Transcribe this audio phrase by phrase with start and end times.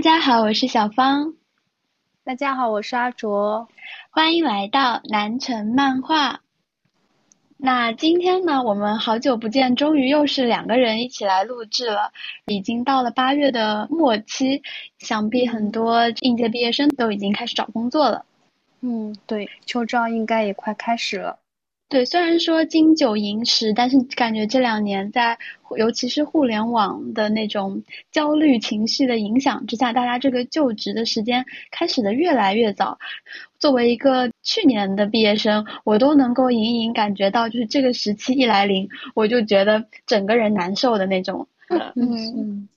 [0.00, 1.34] 大家好，我是小芳。
[2.24, 3.68] 大家好，我是阿卓。
[4.08, 6.40] 欢迎来到南城漫画。
[7.58, 12.12] 那今天呢，我们好久不见，终于又是两个人一起来录制了。
[12.46, 14.62] 已经到了八月的末期，
[15.00, 18.24] 想必很多应届毕业生都已经开始找工作了。
[18.80, 21.38] 嗯，对，秋招应该也快开始了。
[21.90, 25.36] 对，虽然说金九银十，但是感觉这两年在，
[25.76, 27.82] 尤其是互联网的那种
[28.12, 32.96] 焦虑情绪的影响之下，大家这个就职的时间开始的越来越早。
[33.58, 41.48] 作为一个去年的毕业生，我都能够隐隐感觉到，就是这个时期一来临，我就觉得整个人难受的那种。
[41.96, 42.68] 嗯。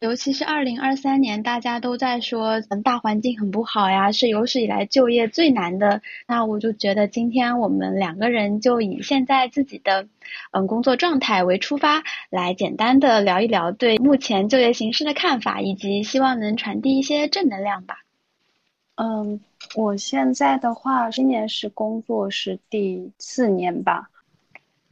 [0.00, 6.02] 尤其是二零二三年，大家都在说，嗯，大环境很不好呀，是有史以来就业最难的。
[6.28, 10.06] 那我就觉得，今天我们两个人就以现在自己的，
[10.52, 17.96] 嗯，工作状态为出发，来简单的聊一聊对目前就业形势的看法，以及希望能传递一些正能量吧。
[18.94, 19.40] 嗯，
[19.74, 24.08] 我现在的话，今年是工作是第四年吧。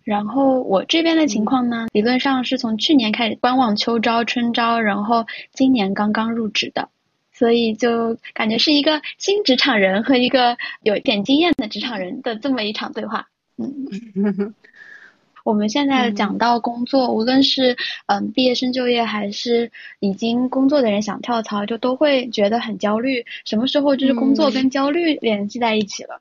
[0.06, 6.88] 然后我这边的情况呢，理论上是从去年开始观望秋招、春招，然后今年刚刚入职的，
[7.32, 13.26] 所以就感觉是一个新职场人和一个有点经验的职场人的这么一场对话。
[13.58, 14.54] 嗯，
[15.42, 23.24] 我们现在讲到工作，无论是嗯毕业生就业，还是已经工作的人想跳槽，就都会觉得很焦虑。
[23.44, 26.20] 什么时候就是工作跟焦虑联系在一起了？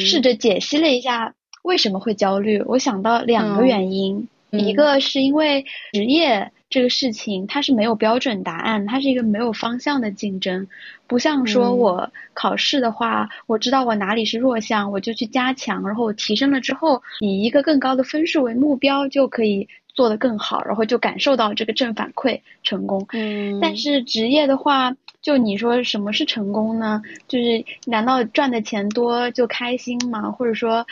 [0.00, 1.34] 试着解析了一下。
[1.66, 2.62] 为什么会焦虑？
[2.62, 10.68] 我想到两个原因，一个是因为职业这个事情它是没有标准答案，它是一个没有方向的竞争，
[11.08, 23.04] 不像说我考试的话，我知道我哪里是弱项，我就去加强，然后我提升了之后，以一个更高的分数为目标，就可以做得更好，然后就感受到这个正反馈成功。
[23.12, 27.02] 嗯，但是职业的话，就你说什么是成功呢？
[27.26, 30.30] 就是难道赚的钱多就开心吗？
[30.30, 30.86] 或者说？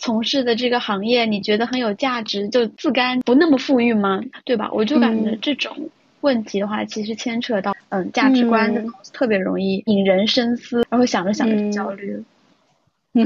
[0.00, 4.20] 从事的这个行业，你觉得很有价值，就自甘不那么富裕吗？
[4.44, 4.70] 对吧？
[4.72, 5.76] 我就感觉这种
[6.22, 12.24] 问题的话，其实牵扯到嗯价值观的东西，特别容易引人深思，然后想着想着就焦虑了。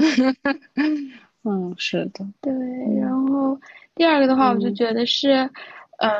[1.45, 2.27] 嗯，是的。
[2.41, 2.53] 对，
[3.01, 3.59] 然后
[3.95, 5.49] 第二个的话，我就觉得是。
[5.99, 6.11] 嗯，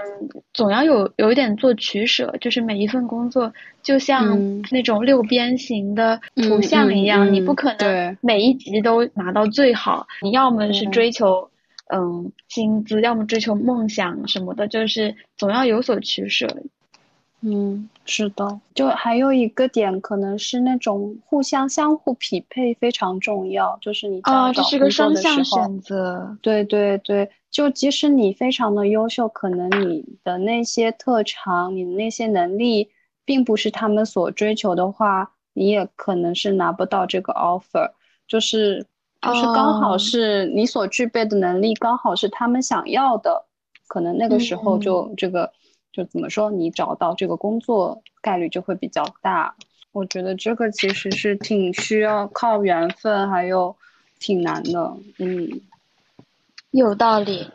[0.53, 3.53] 总要有有一点做取舍，就是每一份工作
[3.83, 10.07] 就像那种六边形的图像一样，你不可能每一集都拿到最好。
[10.23, 11.51] 你要么是追求
[11.93, 16.47] 嗯薪资，要么追求梦想什么的，就是总要有所取舍。
[17.47, 26.37] 嗯，是的，就还有一个点，可能是那种互相相互匹配非常重要，就是你啊，这是个双向选择。
[26.41, 27.31] 对对对。
[27.51, 32.91] 就即使你非常的优秀，可能你的那些特长，你的那些能力，
[33.25, 37.93] 并不是他们所追求的话，你也可能是拿不到这个 offer。
[38.27, 38.85] 就是
[39.23, 43.45] 就是刚好是你所具备的能力，刚好是他们想要的，
[43.87, 45.53] 可能那个时候就这个
[45.95, 49.55] 就怎么说，你找到这个工作概率就会比较大。
[49.93, 53.77] 我觉得这个其实是挺需要靠缘分，还有
[54.19, 54.97] 挺难的。
[55.19, 55.49] 嗯。
[56.73, 57.49] 有道理，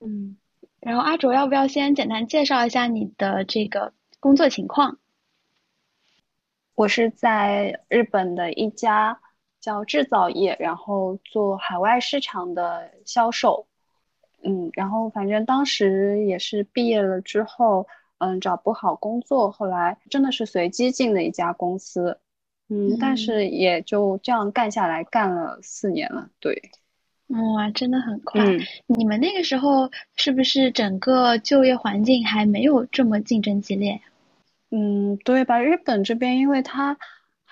[0.00, 0.38] 嗯，
[0.80, 4.96] 然后阿卓要不要先简单介绍一下你的这个工作情况？
[6.74, 9.20] 我是在日本的一家
[9.60, 13.66] 叫制造业，然后做海外市场的销售，
[14.42, 17.86] 嗯，然后反正当时也是毕业了之后，
[18.18, 22.18] 嗯，找不好工作，后来真的是随机进的一家公司，
[22.68, 26.70] 嗯，但是也就这样干下来，干了四年了，对。
[27.28, 28.44] 哇，真的很快！
[28.86, 34.00] 你们那个时候是不是整个就业环境还没有这么竞争激烈？
[34.72, 35.60] 嗯，对吧？
[35.62, 36.98] 日本这边因为它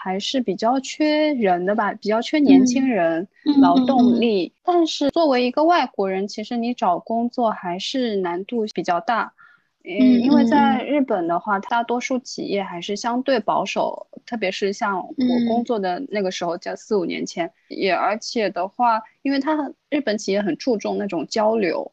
[0.01, 3.27] 还是比较缺人的吧，比较缺年轻人、
[3.61, 4.53] 劳动力。
[4.63, 9.33] 但是作为一个外国人，其实你找工作还是难度比较大。
[9.85, 15.15] 嗯，因为在日本的话，大多数企业还是相对保守，特别是像我
[15.49, 21.91] 工作的那个时候，叫四五年前，也而且的话，因为他日本企业很注重那种交流，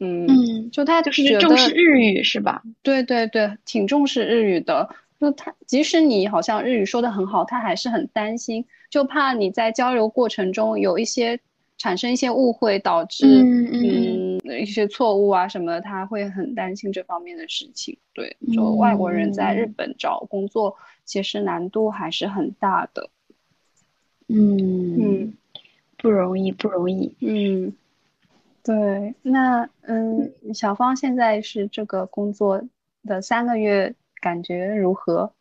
[0.00, 2.62] 嗯，就他就是重视日语是吧？
[2.82, 4.88] 对对对，挺重视日语的。
[5.24, 11.40] 就他即使你好像日语说的很好，他还是很担心，就怕你在交流过程中有一些
[11.78, 14.40] 产生一些误会，导致嗯。
[14.60, 17.96] 一些错误啊什么的，他会很担心这方面的事情。
[18.12, 20.76] 对，就外国人在日本找工作，
[21.06, 23.08] 其实难度还是很大的。
[24.28, 25.34] 嗯嗯，
[25.96, 27.16] 不容易，不容易。
[27.20, 27.72] 嗯，
[28.62, 29.14] 对。
[29.22, 32.62] 那嗯，小芳现在是这个工作
[33.04, 33.94] 的三个月，
[34.24, 35.34] 感觉如何？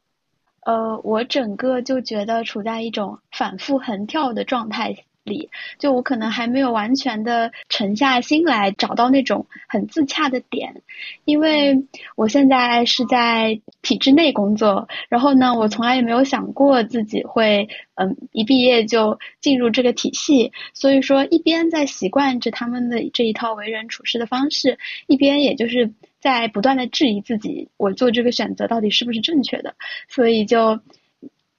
[0.65, 5.49] 呃，我整个就觉得处在一种反复横跳的状态里，
[5.79, 10.81] 就我可能还没有完全的沉下心来找到那种很自洽的点，
[11.25, 11.85] 因为
[12.15, 24.77] 我现在是在体制内工作，然后呢，我从来也没有想过自己会嗯一毕业就进入这个体系，所以说一边在习惯着他们的这一套为人处事的方式，
[25.07, 25.93] 一边也就是。
[26.23, 29.75] 在不断的质疑自己，我做这个选择到底是不是正确的，
[30.07, 30.79] 所以就，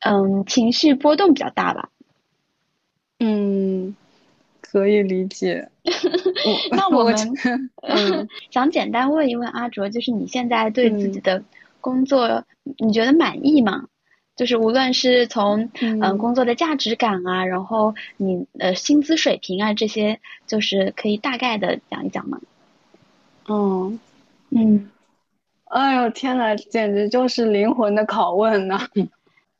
[0.01, 1.91] 嗯，情绪波动比较大吧。
[3.19, 3.95] 嗯，
[4.61, 5.69] 可以理解。
[6.73, 7.15] 那我们
[7.83, 11.43] 嗯， 想简单问一问阿卓，就是你现在对自己的
[11.81, 12.45] 工作，
[12.79, 13.87] 你觉得满意吗？
[14.37, 22.41] 就是无论是从嗯工作的价值感啊，然后你呃薪资水平啊这些，就是可以大概的讲一讲吗？
[23.49, 24.01] 嗯。
[24.51, 24.91] 嗯，
[25.67, 28.79] 哎呦天呐，简直就是灵魂的拷问呢。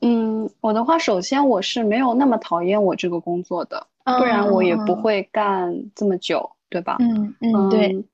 [0.01, 6.97] 嗯，我的话，首先我是没有那么讨厌我这个工作的，不然我也不会干这么久，对吧？
[7.01, 8.05] 嗯嗯，对。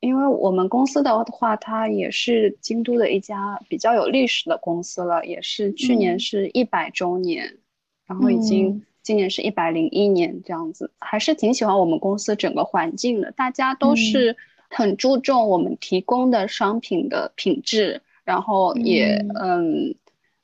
[0.00, 7.58] 因为我们公司的话，它也是京都的一家比较有历史的公司了，也是去年是一百周年，
[8.06, 14.36] 然后已经今年是一百零一年这样子，还是挺喜欢我们公司整个环境的，大家都是。
[14.72, 19.96] 很注重我们提供的商品的品质，然后也嗯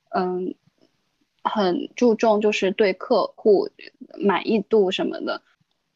[0.09, 0.53] 嗯
[1.47, 3.69] 很注重就是对客户
[4.19, 5.41] 满意度什么的。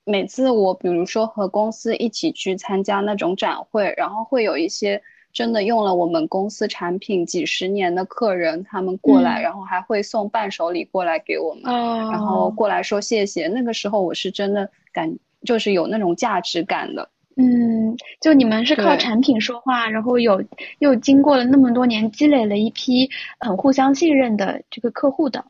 [0.05, 5.03] 每次我比如说和公司一起去参加那种展会，然后会有一些
[5.33, 11.73] 真的用了我们公司产品几十年的客人，他们过来，然后还会送伴手礼过来给我们，
[12.11, 13.47] 然后过来说谢谢。
[13.49, 17.09] 那个时候我是真的感就是有那种价值感的。
[17.43, 20.45] 嗯，就你们是靠产品说话，然后有
[20.81, 23.09] 又经过了那么多年积累了一批
[23.39, 25.43] 很互相信任的这个客户的。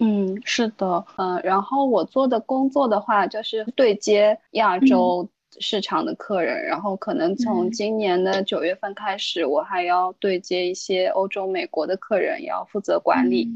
[0.00, 5.28] 嗯，是的，嗯，然后我做的工作的话，就是对接亚洲
[5.60, 13.48] 市场的客人，然后可能从今年的九月份开始，我还要对接一些欧洲、美国的客人，也要负责管理。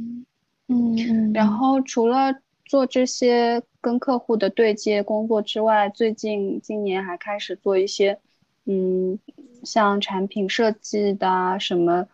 [0.68, 2.32] 嗯，然后除了。
[2.72, 8.18] 做这些跟客户的对接工作之外，最近今年还开始做一些，
[8.64, 9.18] 嗯，
[9.62, 12.08] 像产品设计的什么，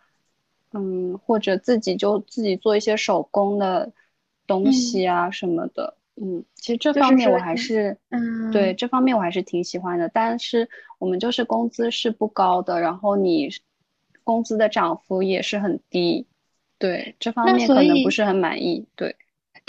[0.73, 3.89] 嗯，或者自己就自己做一些手工的
[4.45, 10.09] 东西啊什么的，嗯，其实这方面我还是，嗯，对这方面我还是挺喜欢的。
[10.09, 10.67] 但是
[10.97, 13.47] 我们就是工资是不高的，然后你
[14.25, 16.27] 工资的涨幅也是很低，
[16.77, 19.15] 对这方面可能不是很满意，对。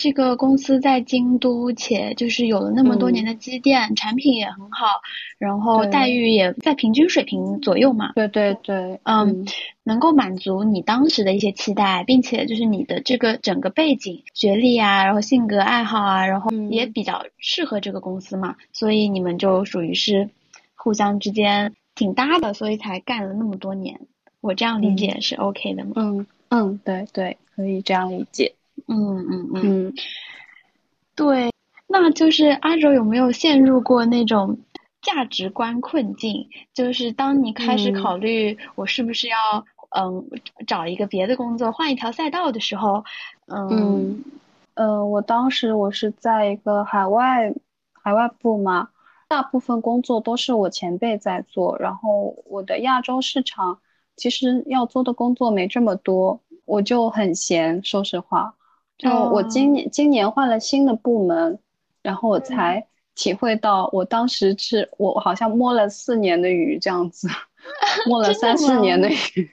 [0.01, 4.87] 这个公司在京都，且就是有了那么多年的积淀，产品也很好，
[5.37, 8.15] 然后待遇也在平均水平左右嘛。
[8.15, 9.45] 对对对，嗯，
[9.85, 20.31] 能够满足你当时的一些期待，并且就是你的这个整个背景、学历啊，然后性格爱好啊，然后也比较适合这个公司嘛，所以你们就属于是
[20.75, 24.01] 互相之间挺搭的，所以才干了那么多年。
[24.41, 25.93] 我这样理解是 OK 的吗？
[25.97, 28.55] 嗯嗯，对对，可以这样理解。
[28.87, 29.93] 嗯嗯嗯，
[31.15, 31.51] 对，
[31.87, 34.59] 那就是阿卓有没有陷入过那种
[35.03, 36.49] 价值观困境？
[36.75, 39.37] 就是当你开始考虑我是不是要
[39.97, 40.25] 嗯
[40.67, 43.05] 找一个别的工作，换一条赛道的时候，
[43.47, 44.23] 嗯
[44.75, 47.53] 嗯，我当时我是在一个海外
[47.93, 48.89] 海外部嘛，
[49.29, 53.81] 大部分工作都是我前辈在做，然后我的亚洲市场
[54.17, 58.55] 其实要做的工作没这么多，我就很闲，说实话。
[59.01, 61.59] 就我今年今年换了新的部门，
[62.03, 67.27] 然后我才体会到，我当时是我好像摸了四年的鱼这样子，
[68.07, 69.51] 摸了三四年的鱼。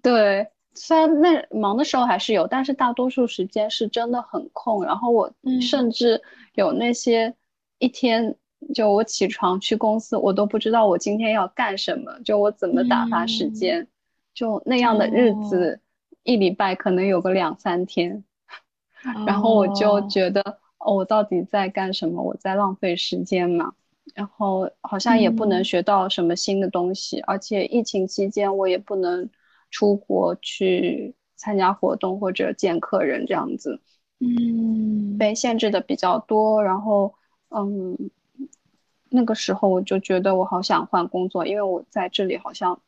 [0.00, 4.84] 对，虽然那忙的时候还是有，但是大多数时间是真的很空。
[4.84, 6.22] 然后我甚至
[6.54, 7.34] 有那些
[7.80, 8.36] 一天，
[8.72, 13.84] 就我起床去公司，我都不知道我今天要干什么，就我怎么打发时间，
[14.32, 15.80] 就那样的日子，
[16.22, 18.22] 一礼拜可能有个两三天。
[19.26, 20.40] 然后我就觉得，
[20.78, 22.22] 哦，我到底在干什么？
[22.22, 23.72] 我在浪费时间嘛。
[24.14, 29.28] 然后好像也不能学到什么新的东西，而且疫情期间我也不能
[29.70, 33.80] 出国去参加活动或者见客人这样子，
[34.20, 36.62] 嗯，被限制的比较多。
[36.62, 37.14] 然后，
[37.48, 37.96] 嗯，
[39.08, 42.78] 那个时候我就觉得我好想换工作，因为我在这里好像，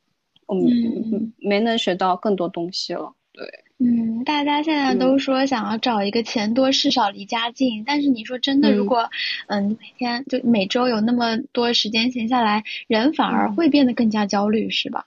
[0.49, 3.15] 嗯，没能学到更多东西了。
[3.37, 3.47] 对。
[3.79, 9.11] 嗯，大家现在都说想要找一个钱多事少离家近，但是你说真的，如果
[9.49, 15.05] 嗯每天就每周有那么多时间闲下来，人反而会变得更加焦虑，是吧？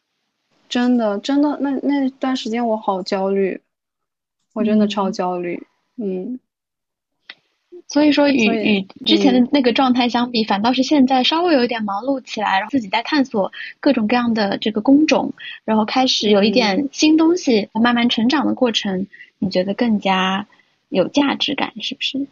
[0.70, 3.60] 真的，真的，那那段时间我好焦虑，
[4.54, 5.66] 我真的超焦虑。
[5.98, 6.40] 嗯，
[7.89, 15.34] 所以说与与之前的那个状态相比，反倒是现在稍微有一点忙碌起来，然后自己在探索各种各样的这个工种，
[15.65, 19.08] 然后开始有一点新东西，慢慢成长的过程，
[19.39, 20.46] 你觉得更加
[20.89, 22.27] 有价值感，是不是？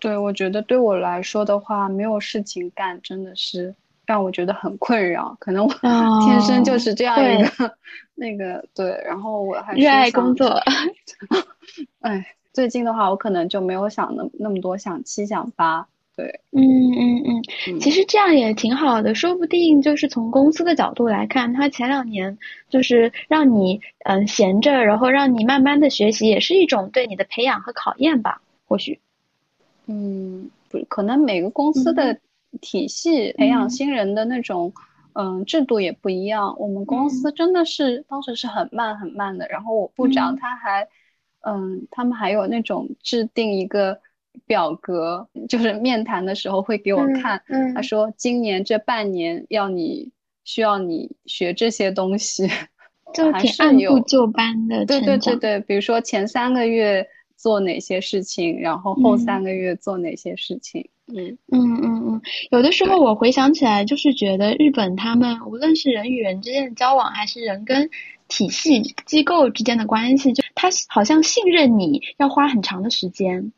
[0.00, 3.72] 对，我觉得对我来说的话，没有事情干，真的是
[4.06, 5.36] 让我觉得很困扰。
[5.38, 5.72] 可能我
[6.26, 7.76] 天生就是这样一个
[8.16, 10.60] 那个对，然后我还热爱工作。
[12.02, 12.26] 哎。
[12.52, 15.86] 最近的话，我可能就没有想那那么多，想七想八。
[16.14, 16.60] 对，嗯
[16.92, 22.36] 嗯嗯，其实这样也挺好的，说不定就是从公司的角度来看，他前两年
[22.68, 28.42] 就是让你嗯闲着，然后让你慢慢的学习，也是一种对你的培养和考验吧？
[28.66, 29.00] 或许，
[29.86, 32.18] 嗯，不，可能每个公司的
[32.60, 34.74] 体系培养新人的那种
[35.14, 36.54] 嗯制度也不一样。
[36.58, 40.82] 我们公司真的是当时是很慢很慢的，然后我部长他还。
[40.82, 40.88] 嗯，
[41.90, 43.98] 他们还有那种制定一个
[44.46, 47.42] 表格，就是面谈的时候会给我看。
[47.48, 50.10] 嗯，他说今年这半年要你
[50.44, 52.48] 需要你学这些东西，
[53.12, 54.86] 就挺按部就班的。
[54.86, 57.06] 对对对对，比如说前三个月
[57.36, 60.88] 做哪些事情，然后后三个月做哪些事情。
[61.14, 67.90] 嗯嗯嗯嗯，有的时候我回想起来，就是觉得日本他们无论是人与人之间的交往，还是人跟。
[68.28, 73.52] 体系机构之间的关系，就他好像信任你要花很长的时间。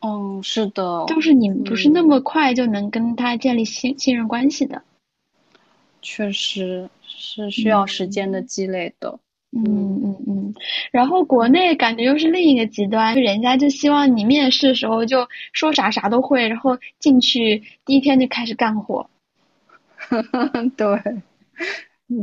[0.00, 4.82] 嗯，是的，就是你不是那么快就能跟他建立信信任关系的。
[6.00, 9.20] 确实是需要时间的积累的。
[9.52, 10.54] 嗯嗯嗯。
[10.90, 19.08] 然后国内感觉又是另一个极端，人家就希望你面试的时候就说啥啥都会，然后进去第一天就开始干活。
[20.76, 21.22] 对。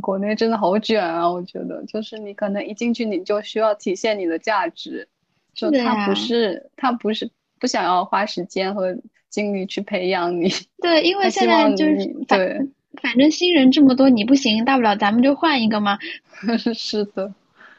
[0.01, 1.29] 国内真的好卷啊！
[1.29, 5.07] 我觉得，就是你可能一进去你就需要体现你的价值，
[5.53, 7.29] 就他不是他不是
[7.59, 8.97] 不想要花时间和
[9.29, 10.51] 精力去培养你。
[10.81, 12.59] 对，因 为现在就是对，
[13.01, 15.97] 反正新人这么多，你不行，大不了咱们就换一个嘛。
[16.73, 17.33] 是的，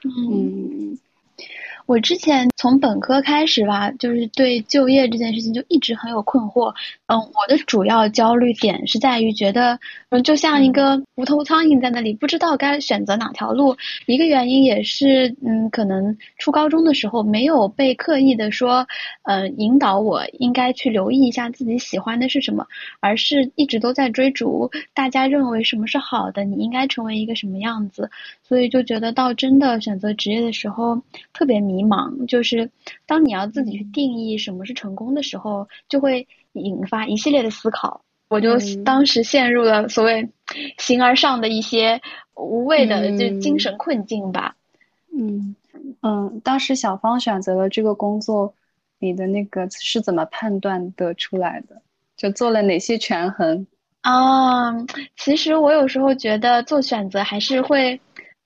[0.04, 0.98] 嗯。
[1.86, 6.70] 我之前从本科开始吧，就是对就业这件事情就一直很有困惑。
[7.06, 13.74] 嗯，我的主要焦虑点是在于觉得，嗯，就像一个无头苍蝇在那里，不知道该选择哪条路。
[14.04, 18.86] 一个原因也是，嗯，可能初高中的时候没有被刻意的说，
[19.22, 22.66] 嗯，引导我应该去留意一下自己喜欢的是什么，
[23.00, 28.10] 而是一直都在追逐大家认为什么是好的，你应该成为一个什么样子。
[28.42, 31.00] 所以就觉得到真的选择职业的时候
[31.32, 31.70] 特别迷。
[31.80, 32.49] 迷茫就是
[33.06, 38.02] 当你要自己去定义什么是成功的时候，就会引发一系列的思考。
[38.28, 40.28] 我就当时陷入了所谓
[40.78, 42.00] 形而上的一些
[42.34, 44.54] 无谓的就精神困境吧。
[45.12, 45.56] 嗯
[46.02, 48.54] 嗯，当时小芳选择了这个工作，
[49.00, 51.82] 你的那个是怎么判断得出来的？
[52.16, 53.66] 就做了哪些权衡？
[54.02, 54.72] 啊，
[55.16, 58.00] 其实我有时候觉得做选择还是会。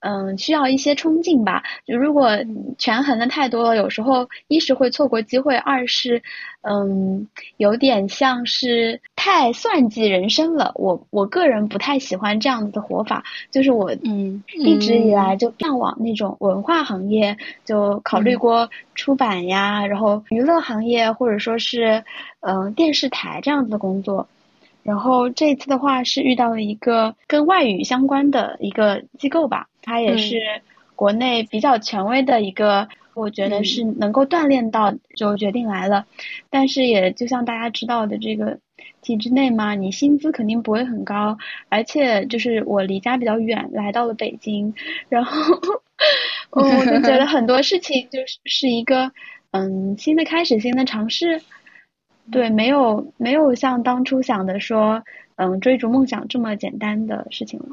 [0.04, 1.62] 嗯，需要一些冲劲吧。
[1.86, 2.28] 就如果
[2.76, 6.22] 权衡的太多了，有时候一是会错过机会，二是，
[6.60, 10.72] 嗯，有点像是太算计人生了。
[10.74, 13.24] 我我个人不太喜欢这样子的活法。
[13.50, 17.34] 就是我嗯一直以来就向往那种文化行业，
[17.64, 22.04] 就考虑过出版呀，然后娱乐行业，或者说是
[22.40, 24.28] 嗯电视台这样子的工作。
[24.82, 29.66] 然后这次的话是遇到了一个跟外语相关的一个机构吧。
[29.84, 30.40] 它也是
[30.96, 36.06] 国内比较权威的一个，我觉得是能够锻炼到，就决定来了。
[36.50, 38.58] 但是也就像大家知道的，这个
[39.02, 41.36] 体制内嘛，你薪资肯定不会很高，
[41.68, 44.74] 而且就是我离家比较远，来到了北京，
[45.08, 45.54] 然后
[46.50, 49.12] 我就觉得很多事情就是是一个
[49.50, 51.42] 嗯新的开始，新的尝试。
[52.32, 55.04] 对，没有没有像当初想的说，
[55.36, 57.66] 嗯，追逐梦想这么简单的事情了。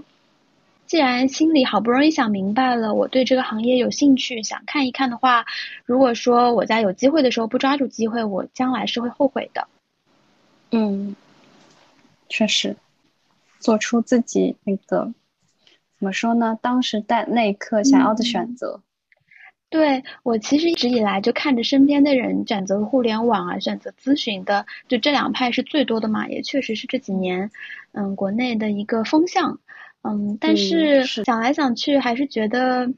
[0.91, 5.45] 既然心里好不容易想明白了，我对这个行业有兴趣，想看一看的话，
[5.85, 9.69] 如果说我在有机会的时候不抓住机会，我将来是会后悔的。
[10.71, 11.15] 嗯，
[12.27, 12.75] 确实，
[13.59, 15.13] 做出自己那个
[15.97, 16.59] 怎么说呢？
[16.61, 18.81] 当时在那一刻想要的选择。
[19.69, 27.49] 对我其实一直以来就看着身边的人选择互联网啊，选择咨询的，就这两派是最多的嘛，也确实是这几年
[27.93, 29.61] 嗯国内的一个风向。
[30.03, 32.91] 嗯，但是想来想去，还是觉得，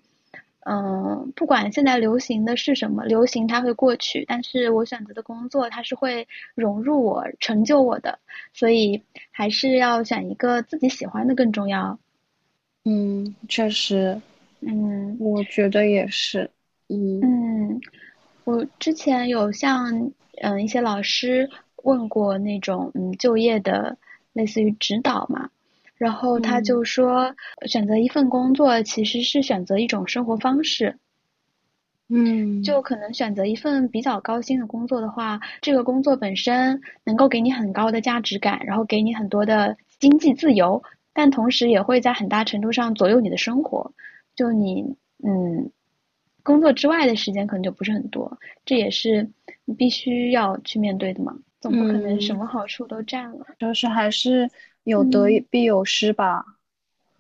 [0.66, 8.20] 嗯，不管现在流行的是什么，流行它会过去，但是我选择的工作，它是会融入我、成就我的，
[8.54, 12.00] 所以还是要选一个自己喜欢的更重要。
[12.86, 14.22] 嗯，确实，
[14.62, 16.50] 嗯，我觉得也是。
[16.90, 17.82] 嗯嗯，
[18.44, 21.50] 我之前有向嗯一些老师
[21.84, 23.98] 问过那种嗯就业的
[24.34, 25.50] 类似于指导嘛，
[26.04, 27.34] 然后他就说
[27.66, 30.98] 选择一份工作其实是选择一种生活方式。
[32.10, 40.84] 嗯，就可能选择一份比较高薪的工作的话，这个工作本身能够给你很高的价值感，然后给你很多的经济自由，
[41.14, 43.94] 但同时也会在很大程度上左右你的生活。
[44.36, 45.72] 就你嗯，
[46.44, 49.32] 工作之外的时间可能就不是很多，这也是
[49.64, 53.46] 你必须要去面对的嘛，总不可能什么好处都占了。
[53.58, 54.50] 就是还是
[54.84, 56.44] 有得必有失吧。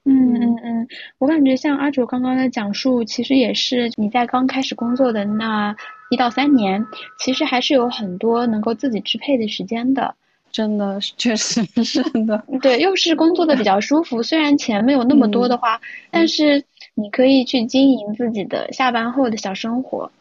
[0.05, 5.73] 嗯嗯嗯，我感觉像阿卓刚刚的讲述，其实也是你在刚开始工作的那
[6.09, 6.85] 一到三年，
[7.19, 10.13] 其实还是有很多能够自己支配的时间的。
[10.51, 12.43] 真的，确实是的。
[12.61, 15.79] 对，又是工作的比较舒服，虽然钱没有那么多的话，
[16.11, 16.63] 但是
[16.95, 20.11] 你可以去经营自己的下班后的小生活。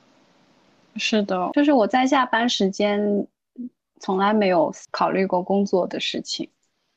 [0.94, 3.26] 是的，就是我在下班时间
[3.98, 6.48] 从来没有考虑过工作的事情。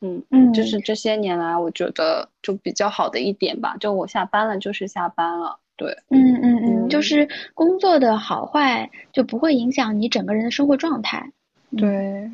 [0.06, 11.32] 嗯嗯，就是这些年来，我觉得就比较好的一点吧，就我下班了就是下班了，对，嗯嗯嗯，就是工作的好坏就不会影响你整个人的生活状态，
[11.78, 12.30] 对。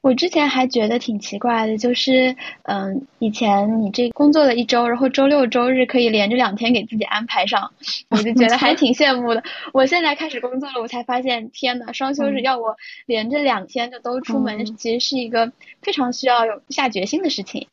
[0.00, 7.72] 我之前还觉得挺奇怪的，就是，嗯，以前你这工作了一周，然后周六周日可以连着两天给自己安排上，
[8.08, 9.42] 我就觉得还挺羡慕的。
[9.72, 12.76] 我现在开始工作了，我才发现，天呐，双休日要我
[13.06, 15.50] 连着两天就都出门，其实是一个
[15.82, 17.66] 非常需要有下决心的事情。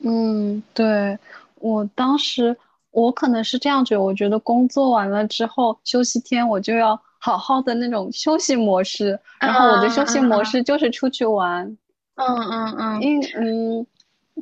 [0.00, 1.18] 嗯，对，
[1.60, 2.56] 我当时
[2.92, 7.00] 我可能是这样觉得，我觉得工作完了之后休息天我就要。
[7.24, 11.64] 好好的那种休息模式，然后我的休息模式就是出去玩，
[12.16, 13.86] 嗯嗯嗯，因嗯，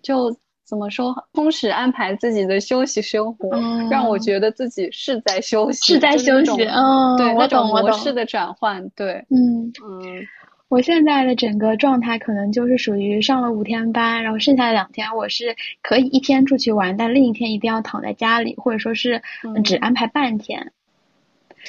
[0.03, 0.35] 就
[0.65, 3.51] 怎么说，充实安排自己的休息生活，
[3.91, 9.71] 让我觉得自己是在休息，是在休息，嗯，对，那种模式的转换，对，嗯。
[9.85, 10.27] 嗯，
[10.69, 19.21] 我现在的整个状态可能就是属于上了五天班，然后剩下的两天我是可以一天出去玩，但另一天一定要躺在家里，或者说是
[19.65, 20.73] 只安排半天。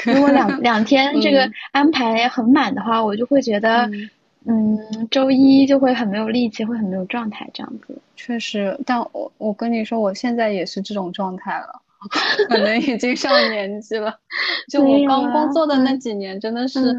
[0.05, 3.89] 如果两 两天这个安排很满的话，我就会觉得，
[4.45, 7.97] 嗯，周一就会很没有力气，会很没有状态这样子。
[8.15, 11.81] 确实，但我我跟你说，我现在也是这种状态了，
[12.49, 14.17] 可能已经上年纪了。
[14.69, 16.95] 就我刚工作的那几年，真的是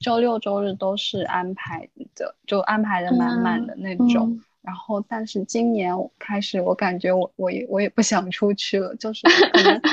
[0.00, 4.40] 周六周日都是安排的，就安排的满满的那种。
[4.62, 9.22] 然后，但是今年开始，我感觉我我也我也不想出去了，就是
[9.52, 9.80] 可能。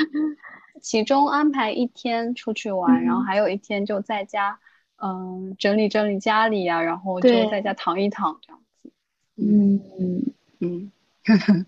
[0.80, 4.58] 其中安排一天出去玩，然后还有一天就在家，
[5.02, 8.90] 嗯，整理整理家里呀，然后就在家躺一躺这样子。
[9.36, 10.22] 嗯嗯
[10.60, 10.92] 嗯。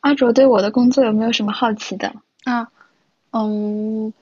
[0.00, 2.14] 阿卓对我的工作有没有什么好奇的？
[2.44, 2.70] 啊，
[3.32, 4.12] 嗯，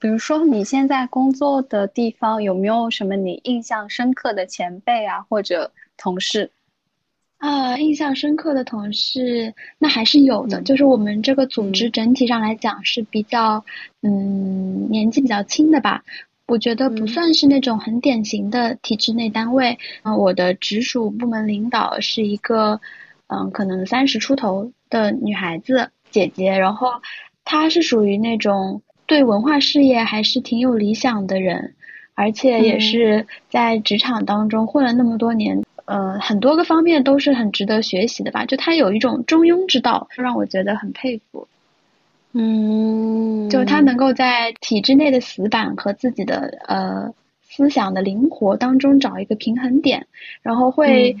[0.00, 6.50] 比如说你现在工作的地方有没有什么你印象深刻的前辈啊，或者同事？
[7.42, 13.64] 啊，印象深刻的同事那还是有的，就是我们这个组织整体上来讲是比较，
[14.00, 16.04] 嗯，年纪比较轻的吧。
[16.46, 19.76] 我觉得不算是那种很典型的体制内单位。
[20.04, 22.80] 嗯，我的直属部门领导是一个，
[23.26, 26.92] 嗯，可能三十出头的女孩子姐姐，然后
[27.44, 31.74] 她是属于那种对文化事业还是挺有理想的人，
[32.14, 35.60] 而且也是在职场当中混了那么多年。
[35.84, 38.44] 呃，很多个方面都是很值得学习的吧？
[38.46, 41.48] 就他有一种中庸之道，让我觉得很佩服。
[42.32, 50.06] 嗯，就他能够在体制内的死板和自己的呃思想的灵活当中找一个平衡点，
[50.42, 51.16] 然后会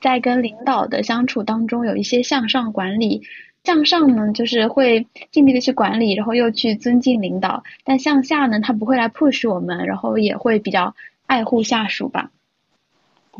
[0.00, 3.22] 在跟领导的相处当中有一些向上管理。
[3.64, 10.94] 向上呢，就是会尽力的去管理，然后又去尊敬领导；但向下呢，他不会来 push 我们，然后也会比较
[11.26, 12.30] 爱护下属吧。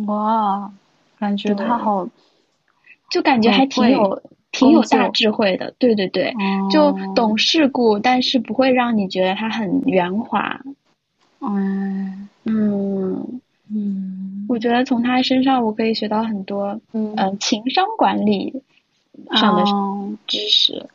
[0.06, 0.72] 哇，
[1.18, 2.09] 感觉他好，
[3.11, 6.35] 就感觉还挺有挺有大智慧的，对对对，
[6.70, 10.61] 就懂世故，但是不会让你觉得他很圆滑。
[11.40, 13.40] 嗯嗯。
[13.68, 18.62] 嗯，我觉得从他身上我可以学到很多，嗯，情商管理
[19.35, 19.64] 上的
[20.28, 20.88] 知识。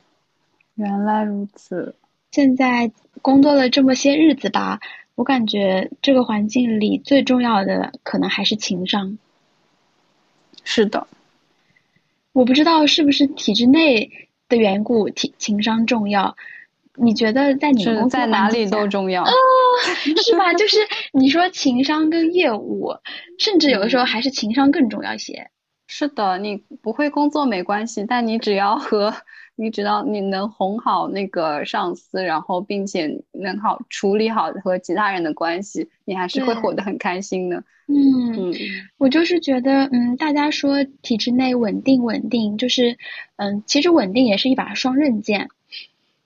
[0.76, 1.94] 原来如此，
[2.32, 2.90] 现在
[3.22, 4.80] 工作了这么些日子吧。
[5.16, 9.18] 我感觉这个环境里最重要的可能还是情商。
[10.64, 11.08] 是的，
[12.34, 16.36] 我不知道是不是体制内的缘故，情情商重要。
[16.96, 19.26] 你觉得在你们在哪里都重要？
[20.24, 20.54] 是吧？
[20.54, 20.78] 就是
[21.14, 22.94] 你说情商跟业务，
[23.40, 25.50] 甚至有的时候还是情商更重要一些。
[25.88, 29.14] 是的，你不会工作没关系，但你只要和
[29.62, 37.64] 你知道你能哄好那个上司，然后并且能好处理好和其他人的关系，你还是会活得很开心的。
[37.86, 38.52] 嗯，
[38.98, 42.98] 我就是觉得，嗯，大家说体制内稳定稳定，就是，
[43.36, 45.50] 嗯，其实稳定也是一把双刃剑。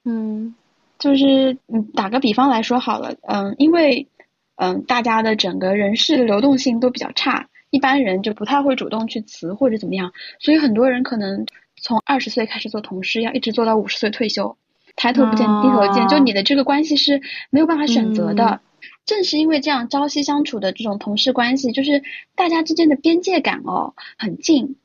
[0.05, 0.55] 嗯，
[0.97, 4.07] 就是嗯，打个比方来说好了，嗯，因为
[4.55, 11.45] 嗯，大家的整个人事的流动性都比较差，一般人就不太会主动去辞或者怎么样，所以很多人可能
[11.85, 14.57] 从二十岁开始做同事，要一直做到五十岁退休，
[14.95, 17.21] 抬头不见低头见，就你的这个关系是
[17.51, 18.59] 没有办法选择的。
[19.05, 22.01] 正是因为这样朝夕相处的这种同事关系，就是
[22.33, 24.77] 大家之间的边界感哦很近，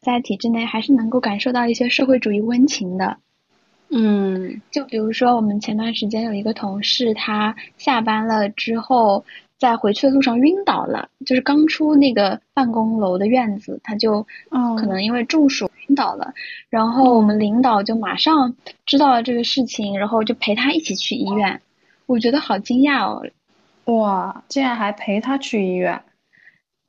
[0.00, 3.16] 在体制内还是能够感受到一些社会主义温情的。
[3.90, 9.24] 嗯，就比如说我们前段时间有一个同事，他下班了之后，
[9.58, 14.24] 在回去的路上晕倒了，就是刚出那个办公楼的院子，他就
[14.76, 16.32] 可能因为中暑晕倒了，
[16.68, 21.60] 然后我们领导就马上知道了这个事情，然后就陪他一起去医院。
[22.06, 23.24] 我觉得好惊讶哦。
[23.84, 26.02] 哇，竟然还陪他去医院？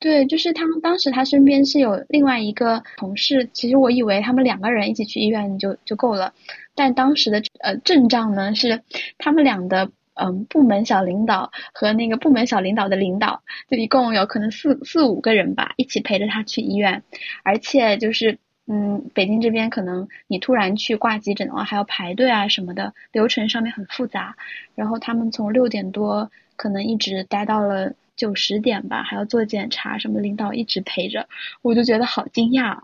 [0.00, 6.32] 对，就是他们当时他身边是有另外一个同事，其实我以为他们两个人一起去医院就就够了，
[6.76, 8.82] 但当时的呃阵仗呢是
[9.18, 17.02] 他们俩的嗯部门小领导和那个部门小领导的领导，就一共有可能四四五个人吧，一起陪着他去医院，
[17.42, 24.36] 而且就是嗯北京这边可能你突然去挂急诊的话还要排队啊什么的，流程上面很复杂，
[24.74, 26.30] 然后他们从六点多。
[26.60, 31.28] 可能一直待到了九十点吧，还要做检查，什么领导一直陪着，
[31.62, 32.82] 我就觉得好惊讶啊。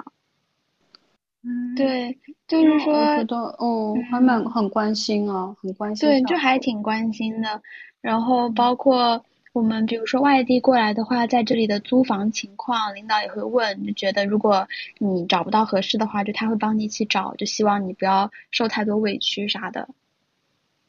[1.42, 2.16] 嗯，对，
[2.46, 6.08] 就是说，我觉得，哦，还蛮很关心啊，很关心。
[6.08, 7.60] 对，就还挺关心的。
[8.00, 19.88] 然后包括我们，比如说外地过来的话，在这里的租房情况，领导也会问，就觉得如果你找不到合适的话，就他会帮你一起找，就希望你不要受太多委屈啥的。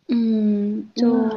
[0.08, 1.30] 嗯，就。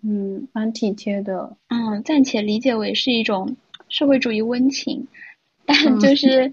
[0.00, 1.56] 嗯，蛮体贴的。
[1.66, 3.56] 嗯，暂且理解为是一种
[3.88, 5.08] 社会主义温情，
[5.66, 6.52] 但就是，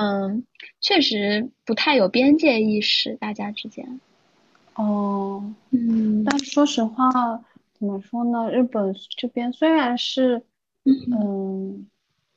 [0.00, 0.42] 嗯，
[0.80, 4.00] 确实不太有边界意识，大家之间。
[4.74, 7.12] 哦，嗯，但说实话，
[7.80, 8.48] 怎么说呢？
[8.52, 10.44] 日本这边虽然是，
[10.84, 11.88] 嗯，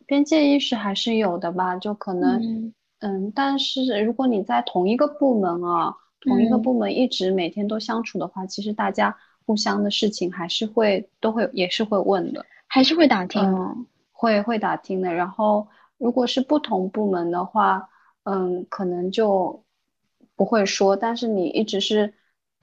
[0.07, 9.15] 边界意识还是有的吧，就可能，嗯，但是如果你在同一个部门啊，同一个部门一直每天都相处的话，其实大家。
[9.45, 15.13] 互相的事情还是会都会也是会问的，还是会打听，会会打听的。
[15.13, 17.89] 然后如果是不同部门的话，
[18.23, 19.61] 嗯，可能就
[20.37, 20.95] 不会说。
[20.95, 22.13] 但是你一直是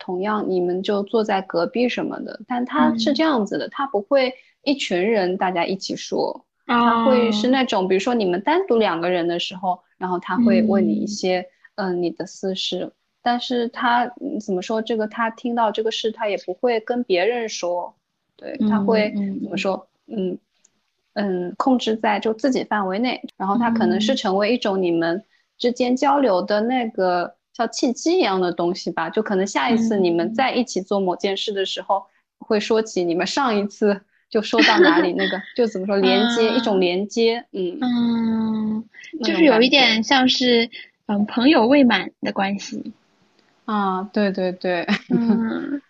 [0.01, 2.41] 同样，你们就坐在隔壁什么的。
[2.49, 4.35] 但他是这样子的，他不会
[4.65, 12.91] 一群人大家一起说，他会是那种，比如说你们单独两个人的时候，然后他会问你一些嗯你的私事。
[13.23, 14.11] 但是他
[14.41, 14.81] 怎么说？
[14.81, 17.95] 这个他听到这个事，他也不会跟别人说，
[18.35, 19.87] 对他会怎么说？
[20.07, 20.39] 嗯
[21.13, 23.21] 嗯，控制在就自己范围内。
[23.37, 25.23] 然后他可能是成为一种你们
[25.59, 29.11] 之间交流的那个叫契机一样的东西吧。
[29.11, 32.05] 就可能下一次你们在一起做某件事的时候，
[32.39, 38.85] 会说起你们上一次就说到哪里那个， 就怎么说连接一种连接，嗯嗯，
[39.23, 40.69] 就是有一点像是
[41.07, 42.93] 嗯朋友未满的关系。
[43.67, 45.81] 啊，对对对，嗯，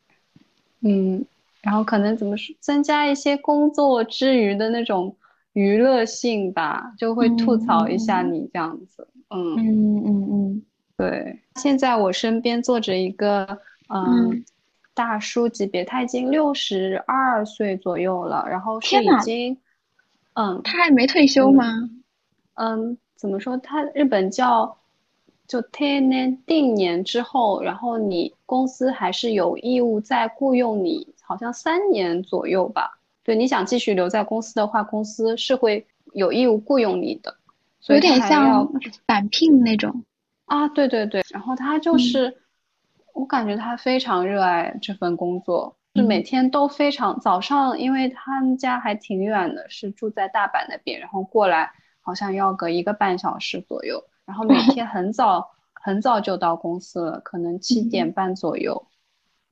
[0.82, 1.24] 嗯，
[1.62, 5.16] 然后可能怎么说，增加一些工作之余的那种
[5.54, 9.54] 娱乐性吧，就会吐槽一下你这样子，嗯。
[9.56, 10.62] 嗯嗯嗯，
[10.98, 11.40] 对。
[11.56, 13.58] 现在我身边坐着一个
[13.88, 14.44] 嗯
[14.92, 19.56] 大叔级别，他已经六十二岁左右了，然后是已经，
[20.34, 21.64] 嗯，他还没退休吗？
[22.56, 23.56] 嗯，怎么说？
[23.56, 24.76] 他日本叫。
[25.48, 32.98] 就定年定年之后，然后你公司还是有义务再雇佣你，好像三年左右吧。
[33.24, 37.34] 对，你想继续留在公司的话，公司是会有义务雇佣你的。
[37.86, 38.70] 有点像
[39.06, 40.04] 返聘那种。
[40.48, 41.22] 啊，对对对。
[41.30, 42.42] 然后他就是，
[43.14, 54.02] 我感觉他非常热爱这份工作，就每天都非常早上，因为他们家还挺远的，是住在大阪那边，然后过来好像要隔一个半小时左右。
[54.24, 58.86] 然后每天很早很早就到公司了，可能七点半左右，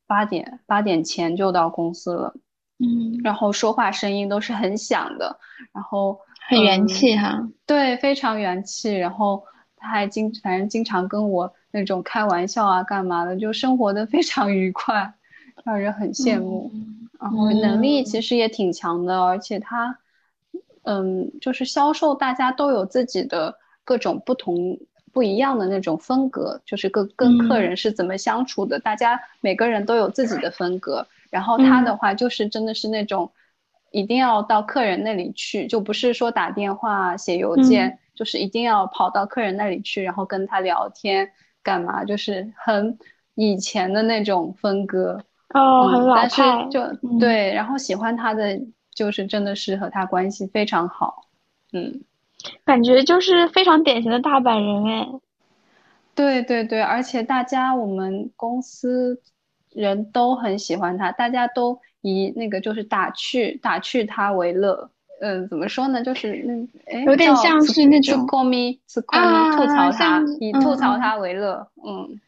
[0.07, 2.35] 八点八点前就到公司了。
[2.79, 5.39] 嗯，然后说话声音都是很响的，
[5.73, 7.49] 然后很元气哈。
[7.67, 8.95] 对，非常元气。
[8.95, 9.43] 然后
[9.77, 15.15] 他还经反正经常跟我那种开玩笑啊，干嘛的，就生活的非常愉快，
[15.65, 16.73] 让人很羡慕。
[17.21, 19.99] 然后能力其实也挺强的，而且他
[20.83, 23.57] 嗯，就是销售，大家都有自己的。
[23.89, 24.77] 各种不同
[25.13, 31.07] 不一样的那种风格，就是跟跟客人是怎么相处的，大家每个人都有自己的风格。
[31.31, 33.31] 然后他的话就是真的是那种，
[33.93, 41.31] 一定要到客人那里去，就不是说打电话、写邮件，就是一定要跑到客人那里去，然后跟他聊天
[41.63, 42.99] 干嘛，就是很
[43.37, 45.23] 以前的那种风格。
[45.55, 46.67] 哦，很老派。
[46.69, 46.83] 就
[47.21, 48.61] 对，然后喜欢他的
[48.93, 51.29] 就是真的是和他关系非常好。
[51.73, 52.03] 嗯，
[52.65, 55.09] 感觉就是非常典型的大阪人哎。
[56.15, 59.23] 对对对，而且大家我们公司。
[59.73, 64.91] 人都很喜欢他，大家都以那个就是打趣打趣他为乐。
[65.21, 66.03] 嗯，怎么说呢？
[66.03, 66.53] 就是那
[66.93, 68.27] 哎，有点像是那种
[69.07, 71.67] 啊，吐槽他，以吐槽他为乐。
[71.85, 72.21] 嗯，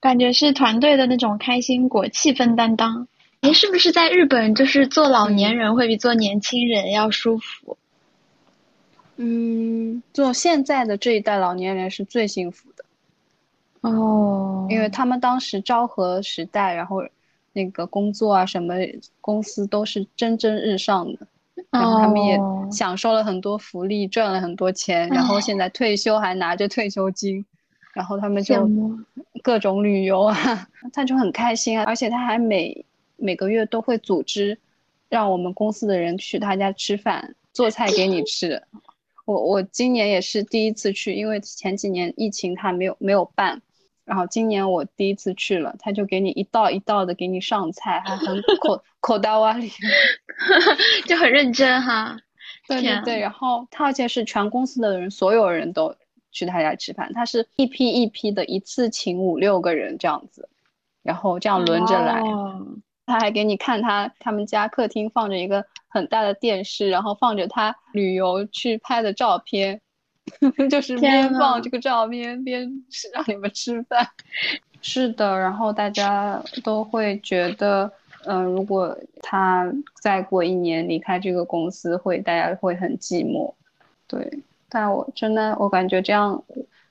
[0.00, 3.08] 感觉是团队的那种开心果、气氛担当。
[3.40, 7.76] 哎，是不是在日本就是做老年人会比做年轻人要舒服？
[9.16, 12.84] 嗯，做现在的这一代老年人是最幸福的。
[13.82, 17.04] 哦，因为他们当时昭和时代，然后
[17.52, 18.74] 那个工作啊，什么
[19.20, 21.26] 公司都是蒸蒸日上的，
[21.70, 22.38] 然后他们也
[22.70, 27.44] 享受了很多福利，赚了很多钱，然后现在退休还拿着退休金，
[27.92, 28.68] 然后他们就
[29.42, 30.34] 各种旅游啊，
[30.92, 32.84] 他就很开心啊，而且他还每
[33.16, 34.58] 每个月都会组织
[35.08, 38.62] 让我们公司的人去他家吃饭，做菜给你吃。
[39.24, 43.62] 我我今年也是第一次去，因为前几年疫情他没有没有办。
[44.04, 49.70] 然后今年我第一次去了，他就给你一道一道的给你上菜，还很口 口袋哇里，
[51.06, 52.16] 就很认真哈。
[52.68, 55.94] 对对对，然后他而且是全公司的人，所有人都
[56.32, 60.48] 去他家吃饭，他是一批一批的，一次请五六个人这样子，
[61.02, 62.22] 然后这样轮着来。
[63.06, 69.82] 他还给你看他他们家客厅放着一个很大的电视，然后放着他旅游去拍的照片。
[70.70, 74.08] 就是边放这个照片边吃，让你们吃饭。
[74.80, 77.90] 是的，然后大家都会觉得，
[78.26, 83.54] 嗯，如果他再过一年离开这个公司，会大家会很寂寞。
[84.06, 86.44] 对，但我真的我感觉这样，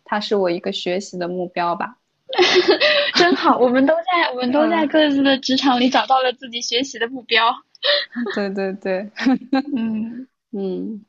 [0.04, 1.98] 他是我一个学习的目标吧。
[3.14, 7.54] 真好，我们都在我们都在各自的职场里找到了自己学习的目标。
[8.34, 9.08] 对对对，
[9.76, 11.06] 嗯嗯。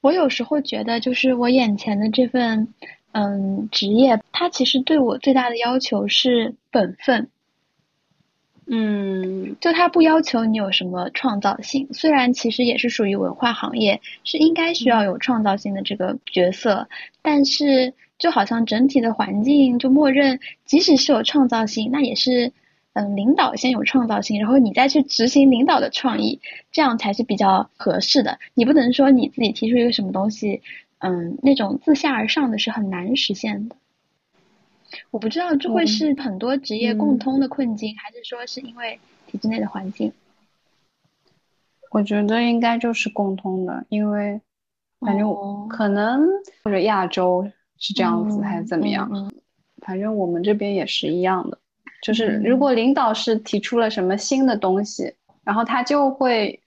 [0.00, 2.68] 我有时候觉得，就是我眼前的这份，
[3.12, 7.28] 嗯，职业，它其实对我最大的要求是本分。
[8.66, 16.88] 嗯，就它不要求你有什么创造性，虽然其实也是属于文化行业，是应该需要有创造性的这个角色，
[17.20, 22.52] 但是就好像整体的环境就默认，即使是有创造性，那也是。
[22.92, 26.40] 嗯，领导先有创造性，然后你再去执行领导的创意，
[26.72, 28.38] 这样才是比较合适的。
[28.54, 30.60] 你不能说你自己提出一个什么东西，
[30.98, 33.76] 嗯，那种自下而上的是很难实现的。
[35.12, 38.98] 我不知道这会是很多职业共通的困境，还是说是因为
[39.28, 40.12] 体制内的环境？
[41.92, 44.40] 我觉得应该就是共通的，因为
[44.98, 45.32] 反正
[45.68, 46.26] 可能
[46.64, 47.48] 或者亚洲
[47.78, 49.30] 是这样子，还是怎么样？
[49.78, 51.59] 反正我们这边也是一样的。
[52.02, 56.58] 就是如果领导是提出了什么新的东西，然后他就会，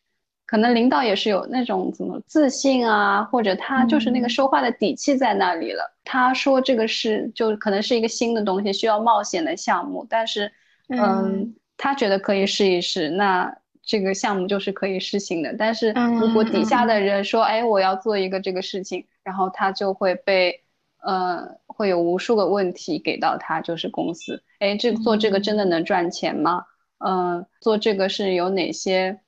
[0.45, 5.91] 可能领导也是有那种怎么自信啊，或者他就是那个说话的底气在那里了。
[6.03, 10.51] 他说这个是就可能是一个新的东西，需要冒险的项目，但是
[10.89, 15.55] 嗯，他觉得可以试一试，那这个项目就是可以试行的。
[15.57, 20.59] 但是如果底下的人说，哎，我要做一个这个事情，然后他就会被。
[21.05, 26.63] 呃，会有无数个问题给到他，就是公司，哎，这做这个真的能赚钱吗？
[26.99, 29.19] 嗯，做这个是有哪些？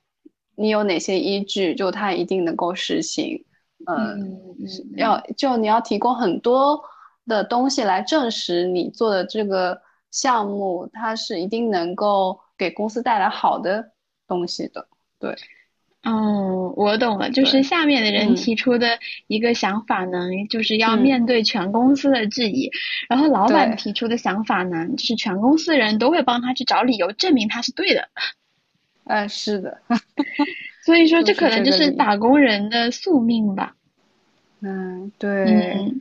[0.54, 1.74] 你有哪些依据？
[1.74, 3.44] 就他一定能够实行？
[3.86, 4.40] 嗯，
[4.96, 6.80] 要就你要提供很多
[7.26, 9.78] 的东西来证实你做的这个
[10.10, 13.92] 项目，它是一定能够给公司带来好的
[14.26, 15.36] 东西的，对。
[16.06, 22.70] 哦，我懂了，就是下面的人提出的一个想法呢，就是要面对全公司的质疑，
[23.08, 28.08] 然后老板提出的想法呢，就是全公司人都会帮他去找理由证明他是对的。
[29.02, 29.80] 嗯， 是的，
[30.86, 33.74] 所以说 这可能就是打工人的宿命吧。
[34.60, 35.92] 嗯，对。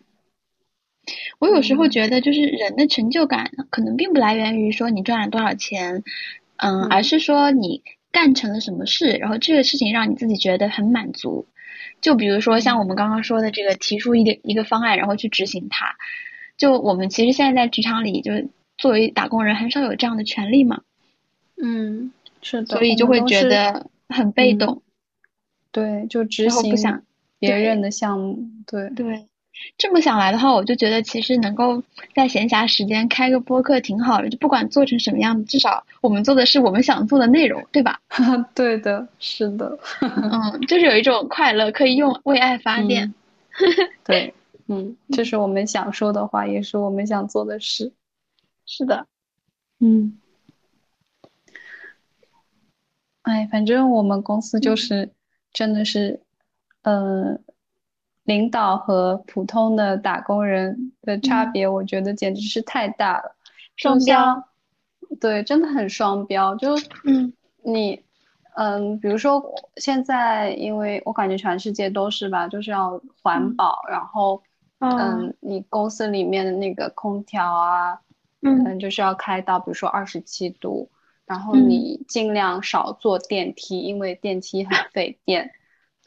[1.39, 6.03] 我有时候觉得，就是人的成就感可能并不来源于说你赚了多少钱，
[6.57, 7.81] 嗯，而是说你。
[8.15, 11.45] 干成了什么事，然后这个事情让你自己觉得很满足。
[11.99, 15.97] 就比如说像我们刚刚说的这个，提出一个一个方案，然后去执行它。
[16.55, 18.47] 就我们其实现在在职场里，就是
[18.77, 20.79] 作为打工人，很少有这样的权利嘛。
[21.61, 22.77] 嗯，是的。
[22.77, 24.81] 所以就会觉得很被动。
[25.73, 26.73] 对，就执行
[27.37, 28.39] 别人的项目。
[28.65, 29.27] 对对。
[29.77, 31.81] 这么想来的话，我就觉得其实能够
[32.13, 37.99] 在闲暇时间开个播客挺好的，就不管做成什么样，至少我们做的是我们想做的内容，对吧？
[38.55, 43.13] 对的，是的，嗯，就是有一种快乐，可以用为爱发电。
[44.05, 44.33] 对，
[44.67, 47.93] 嗯，这是我们想说的话，也是我们想做的事。
[48.65, 49.07] 是的，
[49.79, 50.19] 嗯，
[53.23, 55.11] 哎，反正我们公司就是
[55.51, 56.21] 真的是，
[56.83, 57.41] 嗯。
[58.25, 63.35] 领导和普通的打工人的差别，我觉得简直是太大了。
[63.75, 64.43] 双标，
[65.19, 66.55] 对，真的很双标。
[66.55, 67.33] 就嗯，
[67.63, 68.03] 你，
[68.55, 69.43] 嗯，比如说
[69.77, 74.41] 现在，因为我感觉全世界都是吧，就是要环保，然后，
[74.79, 77.99] 嗯，你公司里面的那个空调啊，
[78.41, 80.89] 嗯，就是要开到比如说二十七度，
[81.25, 85.51] 然后你尽量少坐电梯，因为电梯很费电。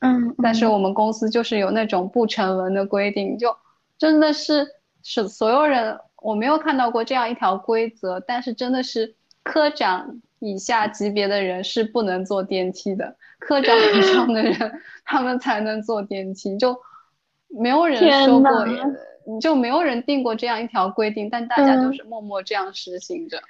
[0.01, 3.57] 嗯，但是我们公司就是有那种不成文的规定，就
[3.99, 4.67] 真的是
[5.03, 16.77] 是所有人，我没有看到过这样一条规则，但是真的是科长以下级别的人是不能坐电梯的，科长以上的人 他们才能坐电梯，就
[17.49, 18.67] 没有人说过，
[19.41, 23.43] 就没有人定过这样一条规定，但大家就是默默这样实行着。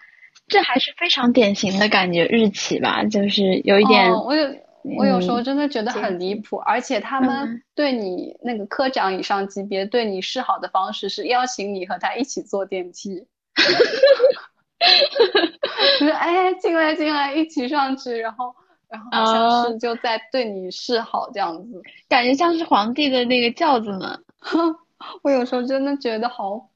[0.47, 4.49] 这还是非常典型的感觉日企吧，就是有一点，我有。
[4.97, 13.27] 我有时候真的觉得很离谱，而且他们对你那个科长以上级别对你示好的方式是邀请你和他一起坐电梯，
[16.01, 18.55] 就是哎进来进来一起上去，然后
[18.89, 24.19] 然后好像是就在对你示好这样子，感觉像是皇帝的那个轿子呢。
[25.23, 26.69] 我有时候真的觉得好，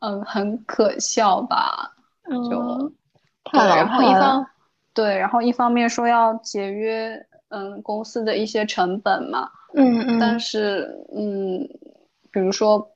[0.00, 1.92] 嗯，很可笑吧？
[2.48, 2.92] 就
[3.44, 4.46] 太老派了。
[4.92, 10.38] 对，然后一方面说要节约，嗯，公司的一些成本嘛，嗯嗯，但。
[10.38, 11.68] 是，嗯，
[12.32, 12.90] 比如说，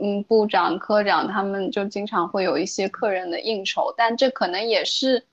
[0.00, 5.24] 嗯，部长、科长他们就经常会有一些客人的应酬，但这可能也是，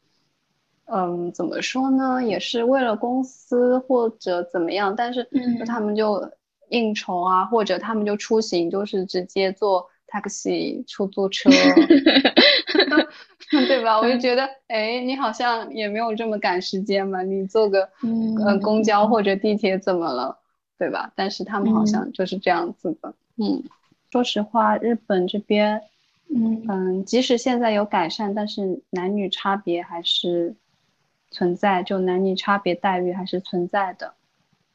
[0.85, 6.31] 嗯，怎么说呢，也是为了公司或者怎么样，但是，嗯，他们就
[6.69, 11.49] 应酬啊，或者他们就出行，就是直接坐 taxi 出租车。
[13.67, 13.99] 对吧？
[13.99, 20.37] 我就觉得，哎，你好像也没有这么赶时间嘛，你坐个嗯公交或者地铁怎么了，
[20.79, 21.11] 对吧？
[21.15, 23.13] 但是他们好像就是这样子的。
[23.37, 23.63] 嗯，
[24.11, 25.81] 说实话，日本这边，
[26.33, 30.55] 嗯嗯，即使现在有改善，但是男女差别还是
[31.29, 34.15] 存在，就男女差别待遇还是存在的。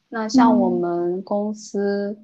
[0.09, 2.17] 那像我们公司，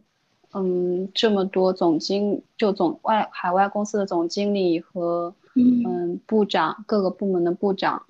[0.53, 5.35] 嗯，这么多总经就总外海外公司的总经理和。
[5.57, 8.05] 嗯，部长各个部门的部长，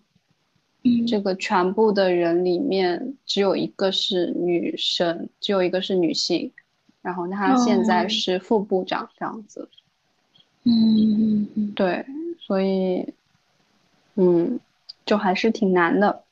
[0.83, 6.53] 嗯，这个全部的人里面只有一个是女生，只有一个是女性，
[7.03, 9.69] 然后她现在是副部长这样子。
[10.65, 12.05] 嗯嗯对，
[12.41, 13.15] 所以，
[14.17, 14.59] 嗯，
[15.05, 16.25] 就还是挺难的。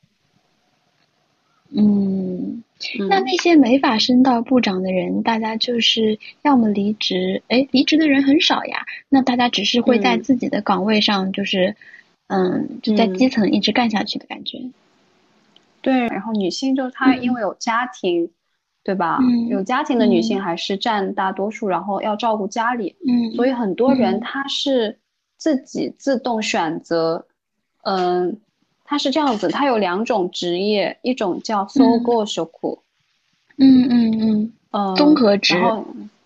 [1.69, 2.61] 嗯。
[3.07, 8.85] 那那些没法升到部长的人，大家就是要么离职，哎，离职的人很少呀。
[9.07, 11.75] 那大家只是会在自己的岗位上，就是，
[12.27, 14.59] 嗯，就在基层一直干下去的感觉。
[15.81, 18.29] 对，然后女性就她因为有家庭，
[18.83, 19.19] 对吧？
[19.49, 24.99] 有家庭的女性还是占大多数，然后要照顾家里，嗯，所以很多人她是
[25.37, 27.25] 自己自动选择，
[27.83, 28.37] 嗯。
[28.85, 32.77] 他是这样子，它有两种职业，一种叫 sogo shoku，
[33.57, 35.55] 嗯嗯嗯，呃，综合职，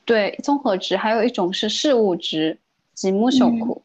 [0.05, 2.59] 对，综合职，还有一种是事务职，
[2.93, 3.81] 吉木 shoku。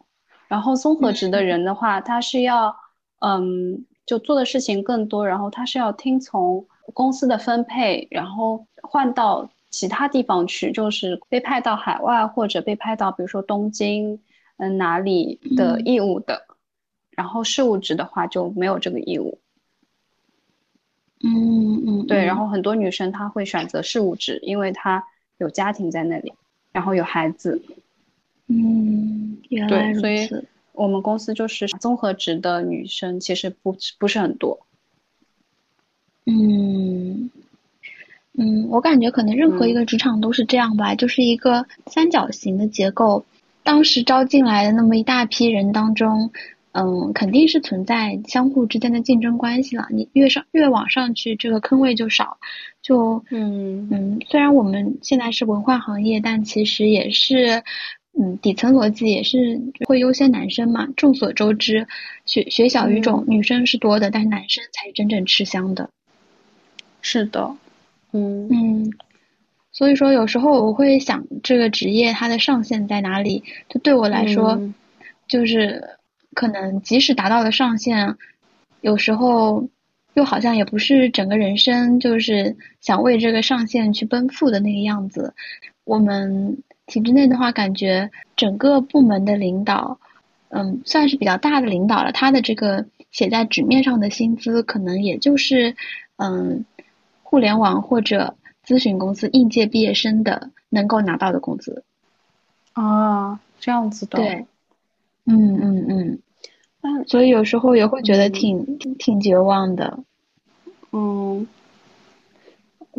[0.48, 2.74] 然后综合职的人的话，他是要，
[3.20, 14.18] 嗯，就做的事情更多，然后他是要听从公司的分配，然后换到其他地方去，就是被派到海外或者被派到比如说东京，
[14.58, 16.42] 嗯，哪里的义务的。
[17.16, 19.38] 然后事务职的话就没有这个义务，
[21.22, 22.24] 嗯嗯，对。
[22.24, 25.04] 然后很多女生她会选择事务职，因为她
[25.38, 26.32] 有家庭在那里，
[26.72, 27.62] 然后有孩子。
[28.48, 30.00] 嗯，原来如此。
[30.00, 34.58] 对，所以我们公司就是综合职的女生其实不不是很多。
[36.26, 37.30] 嗯
[38.32, 43.24] 嗯，我感觉可能任何一个职场都是这样吧，就是一个三角形的结构。
[43.62, 46.32] 当时招进来的那么一大批人当中。
[46.76, 49.86] 嗯，肯定是存在相互之间的竞争关系了。
[49.90, 52.38] 你越上越往上去，这个坑位就少。
[52.82, 57.62] 就嗯嗯，虽然我们现在是文化行业，但其实也是，
[58.20, 60.88] 嗯，底层逻辑也是会优先男生嘛。
[60.96, 61.86] 众所周知，
[62.26, 65.88] 学学小语种女生是多的，但是男生才是真正吃香的。
[67.02, 67.56] 是的，
[68.10, 68.92] 嗯嗯，
[69.70, 73.44] 所以说有时候我会想，这个职业它的上限在哪里？
[73.68, 74.60] 就对我来说，
[75.28, 75.93] 就是
[76.34, 78.16] 可能即使达到了上限，
[78.80, 79.68] 有时候
[80.14, 85.32] 又好像也不是整个人生就是想为这个上限去奔赴的那个样子。
[85.84, 89.98] 我们体制内的话，感觉整个部门的领导，
[90.48, 95.74] 嗯，算是比较大的领导了，他的这个写在纸面上的薪资，可能也就是
[96.16, 96.64] 嗯，
[97.22, 98.36] 互联网或者。
[98.66, 101.84] 咨询公司应届毕业生的能够拿到的工资，
[102.72, 104.46] 啊，这样子的，对，
[105.26, 106.18] 嗯嗯嗯，
[106.84, 110.00] 那所以有时候也会觉得挺挺绝望的，
[110.92, 111.46] 嗯，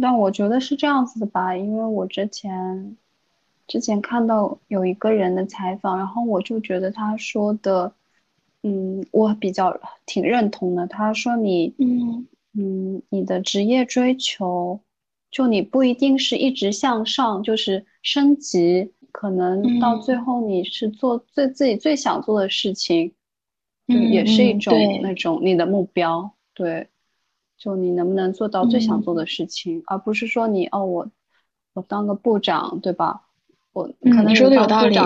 [0.02, 2.98] 但我觉得是这样子的吧，因为我之前
[3.68, 7.94] 之前看到有一个人的采访，然后我就觉得他说的，
[8.64, 10.88] 嗯，我比较挺认同的。
[10.88, 14.80] 他说你，嗯嗯，你的职业追求。
[15.32, 23.12] 就你不一定是一直向上，就是升级，可能到最后你是做最自己最想做的事情，
[23.88, 26.32] 就也是一种那种你的目标。
[26.54, 26.88] 对，
[27.58, 31.08] 就你能不能做到最想做的事情，而不是说你哦，我
[31.74, 33.22] 我当个部长，对吧？
[33.74, 34.98] 我可能说的有道理。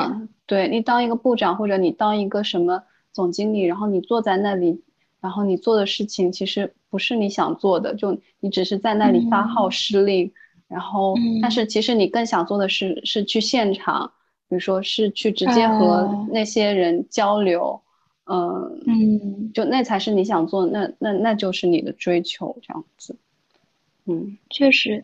[0.45, 4.84] 对你当一个部长，或者你当一个什么总经理，然后你坐在那里。
[5.21, 10.32] 然后你做的事情其实不是你想做的，就你只是在那里发号施令。
[10.69, 14.09] 然后，但是其实你更想做的是是去现场，
[14.47, 17.82] 比如说是去直接和那些人交流，
[18.30, 23.15] 嗯嗯，就那才是你想做，那那那就是你的追求这样子。
[24.05, 25.03] 嗯，确实，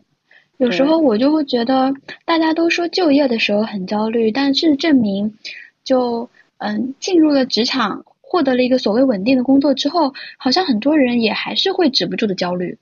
[0.58, 1.92] 有时候我就会觉得
[2.24, 5.36] 大家都说就业的时候很焦虑，但是证明
[5.82, 8.04] 就嗯进入了职场。
[8.28, 12.76] 获得了一个所谓稳定的工作之后，好像很多人也还是会止不住的焦虑，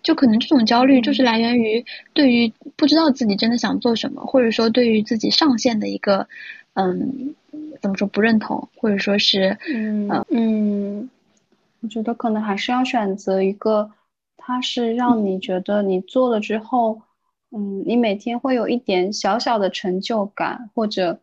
[0.00, 6.28] 就可能这种焦虑就是来源于对于不知道自己真的想做什么，或者说对于自己上限的一个
[6.74, 7.34] 嗯
[7.80, 11.10] 怎么说不认同，或者说是嗯嗯，
[11.80, 13.90] 我觉得可能还是要选择一个，
[14.36, 17.02] 它是让你觉得你做了之后，
[17.50, 21.20] 嗯，你每天会有一点小小的成就感，或者。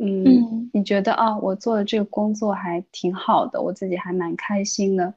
[0.00, 5.12] 嗯，你觉得啊，我做的这个工作还挺好的，我自己还蛮开心的，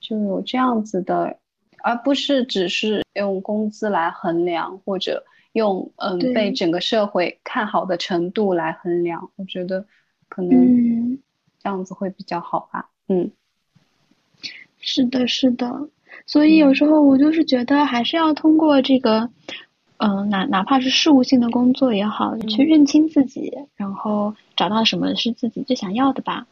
[0.00, 1.36] 就有这样子的，
[1.82, 5.22] 而不是只是用工资来衡量，或者
[5.54, 9.30] 用嗯被整个社会看好的程度来衡量。
[9.34, 9.84] 我觉得
[10.28, 11.18] 可能
[11.58, 12.88] 这样子会比较好吧。
[13.08, 13.30] 嗯，
[14.78, 15.88] 是的，是的，
[16.26, 19.28] 所以有时候我就是觉得还是要通过这个。
[19.98, 26.46] 嗯，哪哪怕是事务性的工作也好，去认清自己，然后找到什么是自己最想要的吧。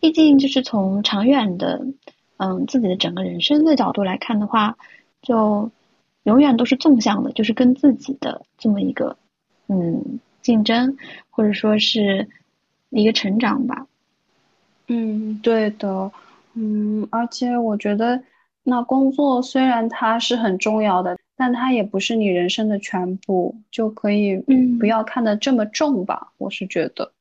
[0.00, 1.86] 毕竟就是从长远的，
[2.38, 4.78] 嗯，自己的整个人生的角度来看的话，
[5.20, 5.70] 就
[6.24, 9.16] 永远都是纵向的，就是跟自己的这么一个
[9.68, 10.96] 嗯竞争，
[11.30, 12.28] 或者说是
[12.90, 13.86] 一个成长吧。
[14.88, 16.10] 嗯，对的，
[16.54, 18.22] 嗯，而且我觉得
[18.62, 21.16] 那工作虽然它是很重要的。
[21.42, 24.36] 但它也不是你人生的全部，就可以
[24.78, 26.34] 不要看得这么重吧？
[26.36, 27.12] 我是觉得，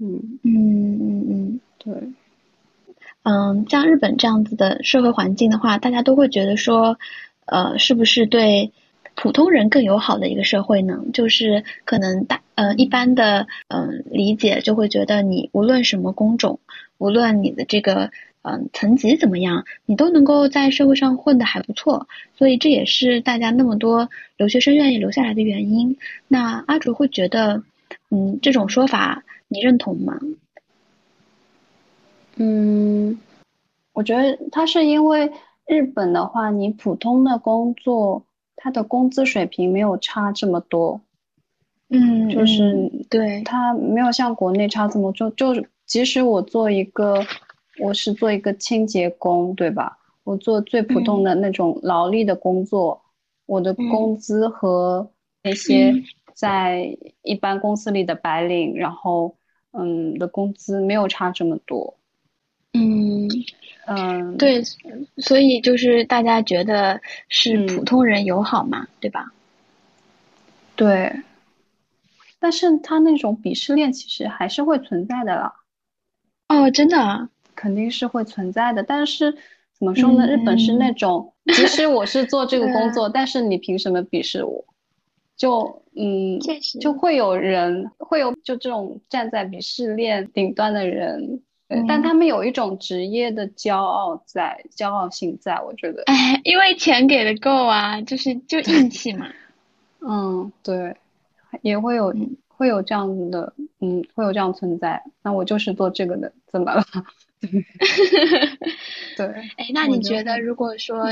[0.00, 1.94] 嗯嗯嗯嗯，对，
[3.22, 6.98] 嗯，像日本这样子的社会环境的话，大家都会觉得说，
[7.46, 8.72] 呃，是不是对
[9.14, 11.02] 普通人更友好的一个社会呢？
[11.12, 16.60] 就是可能大呃一般的嗯理解就会觉得你无论什么工种，
[16.98, 18.10] 无论你的这个。
[18.46, 25.96] 嗯，层级怎么样，你都能够在社会上混得还不错，所以这也是大家那么多留学生愿意留下来的原因。
[26.28, 27.62] 那阿竹会觉得，
[28.10, 30.20] 嗯，这种说法你认同吗？
[32.36, 33.18] 嗯，
[33.94, 35.32] 我觉得他是因为
[35.66, 38.24] 日本的话，你普通的工作，
[38.56, 41.00] 他的工资水平没有差这么多。
[41.88, 45.30] 嗯，就是对，他没有像国内差这么多。
[45.30, 45.54] 就
[45.86, 47.24] 即使我做一个。
[47.80, 49.98] 我是做一个清洁工，对吧？
[50.22, 53.02] 我做最普通的那种劳力的工作，
[53.46, 55.10] 我的工资和
[55.42, 55.92] 那些
[56.34, 59.34] 在一般公司里的白领，然后
[59.72, 61.96] 嗯的工资没有差这么多。
[62.74, 63.28] 嗯
[63.86, 64.62] 嗯，对，
[65.18, 69.32] 所以就是大家觉得是普通人友好嘛，对吧？
[70.76, 71.20] 对，
[72.38, 75.54] 但是他那种鄙视链其实还是会存在的了。
[76.48, 77.28] 哦，真的。
[77.56, 79.30] 肯定是会存在的，但是
[79.78, 80.26] 怎么说呢？
[80.26, 84.64] 日本是那种，即使我是做这个工作， 但是你凭什么鄙视我？
[85.36, 86.40] 就嗯，
[86.80, 91.43] 就会有人会有就这种站在鄙视链顶端的人，
[91.88, 96.02] 但他们有一种职业的骄傲在，骄傲性在，我觉得。
[96.06, 99.26] 哎，因为钱给的够啊，就是就硬气嘛。
[100.00, 100.96] 嗯，对，
[101.62, 102.14] 也会有
[102.48, 105.02] 会有这样子的，嗯，会有这样存在。
[105.22, 106.84] 那我就是做这个的，怎么了？
[109.16, 111.06] 对，哎，那你觉得，如果说，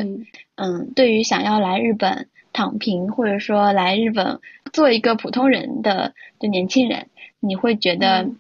[0.57, 4.40] 嗯，对于想要来日本躺平，或者说来日本
[4.72, 7.09] 做一个普通人的的年轻人，
[7.40, 8.36] 你会觉得，嗯，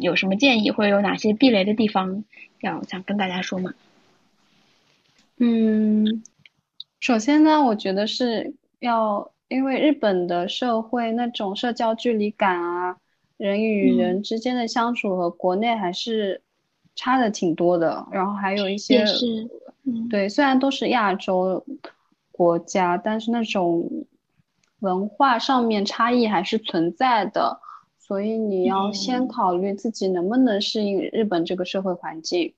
[0.00, 2.24] 有什么建议，或者有哪些避雷的地方
[2.60, 3.72] 要想跟大家说吗？
[5.38, 6.22] 嗯，
[7.00, 12.96] 首先呢，我觉得是要，因为日本的社会那种社交距离感啊，
[13.36, 16.42] 人与人之间的相处和国内还是。
[17.00, 19.04] 差的挺多的，然后还有一些，
[20.10, 21.64] 对，虽然都是亚洲
[22.32, 23.88] 国家，但是那种
[24.80, 27.60] 文化上面差异还是存在的，
[28.08, 32.54] 所以你要先考虑自己能不能适应日本这个社会环境。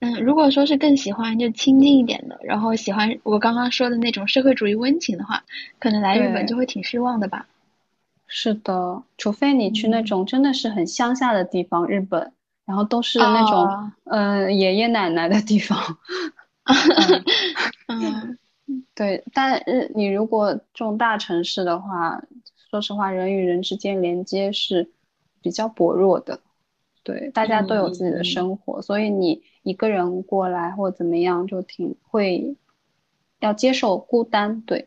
[0.00, 5.44] 嗯，如果说是更喜欢就亲近一点的，然后喜欢我刚刚说的那种社会主义温情的话，
[5.78, 7.46] 可能来日本就会挺失望的吧。
[8.26, 12.32] 是的，除非你去那种真的是很乡下的地方，日本。
[12.66, 15.76] 然后都是那种，嗯，爷爷奶奶的地方。
[17.88, 18.38] 嗯，
[18.94, 22.22] 对，但日你如果这种大城市的话，
[22.70, 24.88] 说实话，人与人之间连接是
[25.42, 26.38] 比较薄弱的。
[27.02, 32.54] 对，大家都有自己的生活，所以你一个人过来或怎么样，就挺会
[33.40, 34.86] 要接受孤单，对，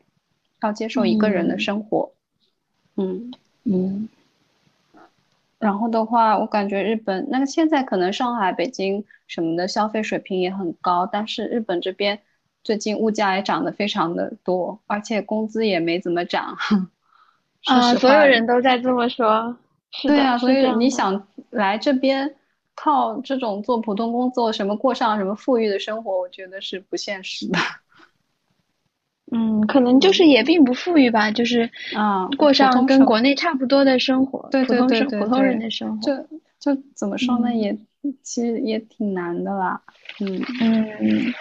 [0.62, 2.14] 要接受一个人的生活。
[2.96, 4.08] 嗯嗯。
[5.60, 12.22] 然后的话，我感觉日本那个现在可能上海、北京什么的消费水平也很高，但是日本这边
[12.64, 16.58] 最近物价也涨得非常的多，而且工资也没怎么涨。
[17.66, 19.58] 啊，所有人都在这么说。
[20.04, 22.36] 对啊，所以你想来这边
[22.76, 27.60] 靠这种做普通工作，什么过上什么富裕的生活，我觉得是不现实的。
[29.32, 36.06] 嗯，可能就是也并不富裕吧，就是啊，过上跟国内差不多的生活，对对对对，普通人的生活，
[36.60, 37.76] 就就怎么说呢，也
[38.22, 39.82] 其实也挺难的啦。
[40.20, 41.34] 嗯嗯，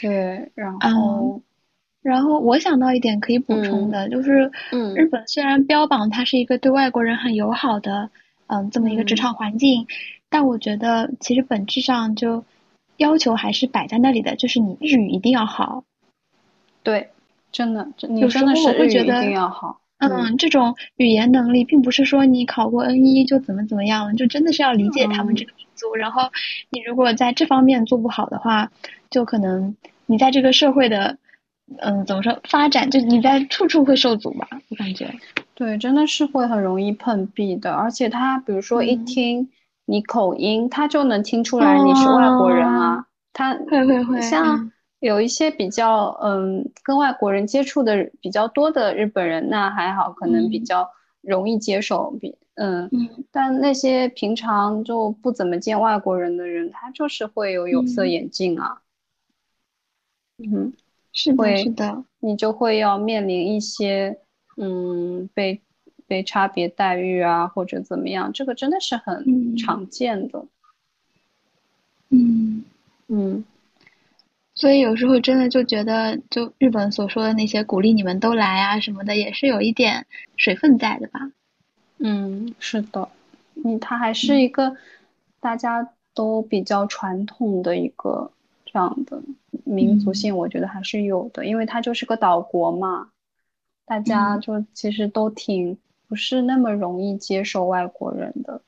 [0.00, 1.40] 对，然后
[2.06, 4.50] 然后我想到一点可以补充的，就是
[4.94, 8.10] 日本虽然标榜它是一个对外国人很友好的，
[8.46, 9.86] 嗯，这么一个职场环境，
[10.28, 12.44] 但我觉得其实本质上就
[12.96, 15.84] 要求还是摆在那里的，就是你日语一定要好。
[16.82, 17.08] 对。
[17.52, 17.88] 真的，
[18.20, 19.22] 有时候我会觉得，
[19.96, 25.94] 嗯，这种语言能力并不是说你考过 N 一就怎么怎么样，就真的是要理解他们这个民族。
[25.94, 26.28] 然后
[26.68, 28.70] 你如果在这方面做不好的话，
[29.08, 31.16] 就可能你在这个社会的，
[31.78, 35.12] 嗯，怎么说发展，就你在处处会受阻吧，我感觉。
[35.54, 37.72] 对，真的是会很容易碰壁的。
[37.72, 39.50] 而且他比如说一听
[39.84, 43.06] 你口音，他就能听出来你是外国人啊。
[43.32, 44.70] 他会会会像。
[45.00, 50.88] 有一些比较嗯跟外国人接触的比较多的日本人，那还好，可能比较
[51.20, 52.10] 容易接受。
[52.18, 52.88] 比嗯，
[53.30, 58.80] 但那些平常就不怎么见外国人的人，他就是会有有色眼镜啊。
[60.38, 60.72] 嗯，
[61.16, 64.16] 是的，是的，你就会要面临一些
[64.56, 65.60] 嗯被
[66.06, 70.44] 被差别待遇啊，或者怎么样，这个真的是很常见的。
[72.10, 72.64] 嗯
[73.08, 73.44] 嗯。
[74.54, 80.06] 所以有时候真的就觉得，就日本所说的那些鼓励你们都来啊什么的，也是有一点
[80.36, 81.32] 水分在的吧？
[81.98, 83.08] 嗯，是的，
[83.64, 84.76] 嗯，它还是一个
[85.40, 88.30] 大家都比较传统的一个
[88.66, 89.22] 这样的
[89.64, 93.08] 民族性，我觉得还是有的，因为它就是个岛国嘛，
[93.86, 98.60] 大家就其实都挺不是那么容易接受外国人的。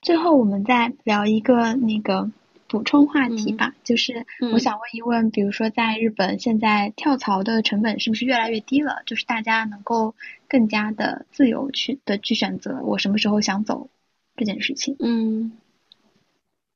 [0.00, 2.30] 最后，我们再聊一个那个。
[2.72, 9.02] 补充话题吧，就是我想问一问，比如说在日本，现在跳槽的成本是不是越来越低了？
[9.06, 10.14] 就是大家能够
[10.48, 13.90] 更加的自由去的去选择我什么时候想走
[14.36, 14.94] 这件事情。
[15.00, 15.58] 嗯，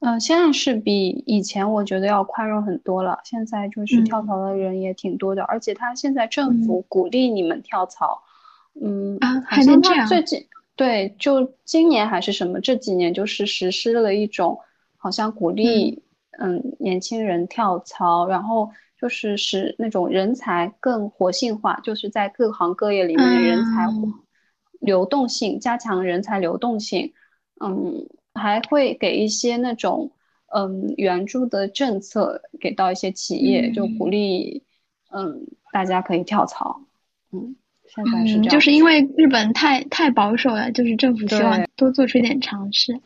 [0.04, 3.18] 嗯，现在是比以前我觉得要宽容很多了。
[3.24, 8.22] 现在就是跳槽的人也挺多的，而且他现在政府鼓励你们跳槽。
[8.80, 10.06] 嗯，还能这样？
[10.06, 10.46] 最近
[10.76, 12.60] 对，就今年还是什么？
[12.60, 14.58] 这几年就是实施了一种。
[14.96, 16.02] 好像鼓励
[16.38, 23.86] 嗯年轻人跳槽，然后就是使那种人才更活性化，就是在各行各业里面的人才
[24.80, 27.12] 流动性加强人才流动性，
[27.62, 30.10] 嗯，还会给一些那种
[30.54, 34.62] 嗯援助的政策给到一些企业，就鼓励
[35.10, 36.80] 嗯大家可以跳槽，
[37.32, 37.56] 嗯，
[37.86, 43.00] 现在是这样，就是因为日本太太保守了，就是政府希望多做出一点尝试。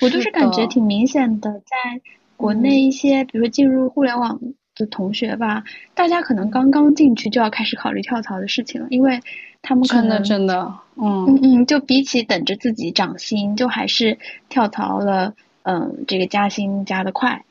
[0.00, 2.00] 我就是感觉挺明显的，在
[2.36, 4.40] 国内一些，比如说进入互联网
[4.78, 5.64] 的同学吧，
[5.94, 9.20] 大家可能刚刚进去就要开始考虑跳槽的事情了，因为
[9.60, 11.26] 他们可能真的真的，嗯。
[11.26, 14.18] 嗯嗯，就比起等着自己涨薪，就还是
[14.48, 17.44] 跳槽了，嗯，这个加薪加的快。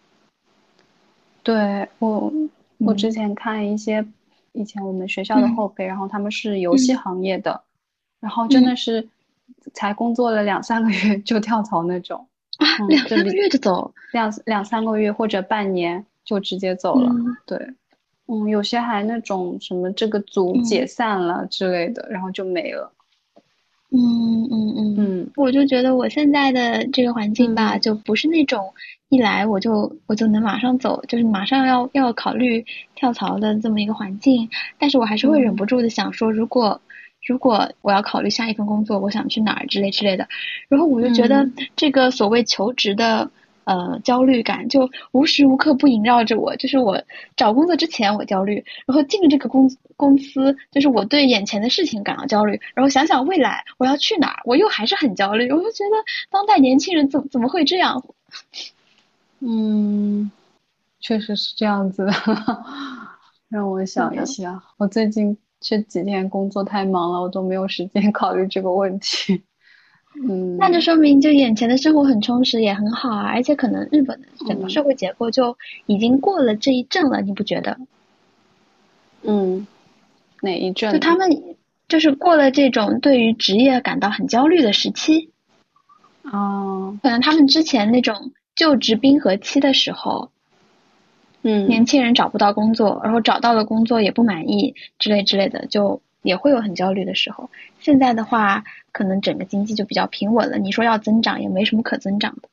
[1.43, 2.32] 对我，
[2.80, 4.05] 我之前看一些
[4.53, 7.61] 以前我们学校的后辈，然后他们是游戏行业的，
[8.19, 9.07] 然后真的是
[9.73, 12.28] 才工作了两三个月就跳槽那种。
[12.57, 17.11] 啊，两三个月就走，两两三个月或者半年就直接走了。
[17.47, 17.57] 对，
[18.28, 22.91] 嗯，有些还那种什么这个组解散了之类的，然后就没了。
[23.89, 28.73] 嗯嗯嗯嗯，我就觉得我现在的这个环境吧，就不是那种
[29.09, 32.63] 一来我就我就能马上走，就是马上要要考虑
[32.93, 34.49] 跳槽的这么一个环境。
[34.78, 36.80] 但是我还是会忍不住的想说，如果。
[37.25, 40.25] 如果我要考虑下一份工作，我想去哪儿之类之类的，
[40.69, 43.30] 然后我就觉得这个所谓求职的
[43.68, 46.55] 呃焦虑感就无时无刻不萦绕着我。
[46.55, 47.03] 就是我
[47.36, 55.51] 找工作之前我焦虑，然后进了这个公公司，就是我对眼前的事情感到焦虑，然后想想未来我要去哪儿，我又还是很焦虑。
[55.51, 55.95] 我就觉得
[56.32, 58.03] 当代年轻人怎怎么会这样？
[59.41, 60.32] 嗯，
[60.99, 62.13] 确实是这样子的。
[63.49, 65.38] 让我想一下，我最近。
[65.59, 69.41] 这几天工作太忙了，我都没有时间考虑这个问题。
[70.24, 73.24] 嗯，那就说明就眼前的生活很充实，也很好啊。
[73.28, 77.78] 而且可能日本的整个社会结构就已经过了这一阵了，你不觉得？
[79.24, 79.68] 嗯，
[80.41, 80.91] 哪一阵？
[80.91, 81.30] 就他们
[81.88, 85.30] 就是过了这种对于职业感到很焦虑的时期。
[86.24, 86.97] 哦。
[87.03, 90.32] 可能他们之前那种就职冰河期的时候。
[91.43, 97.49] 嗯，年轻人找不到工作，然后找到了工作也不满意之类之类的，就也会有很焦虑的时候。
[97.80, 100.57] 现在的话，可能整个经济就比较平稳了。
[100.57, 102.49] 你说要增长，也没什么可增长的。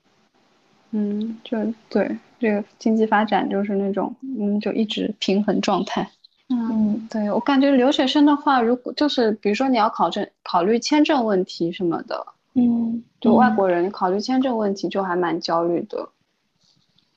[0.92, 1.58] 嗯，就
[1.88, 6.08] 对，这个经济发展就是那种，嗯，就一直平衡状态。
[6.48, 16.08] 嗯，对我感觉留学生的话，如果就是比如说你要考证、考虑签证问题什么的，嗯，就外国人考虑签证问题就还蛮焦虑的。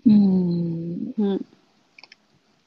[0.05, 1.39] 嗯嗯。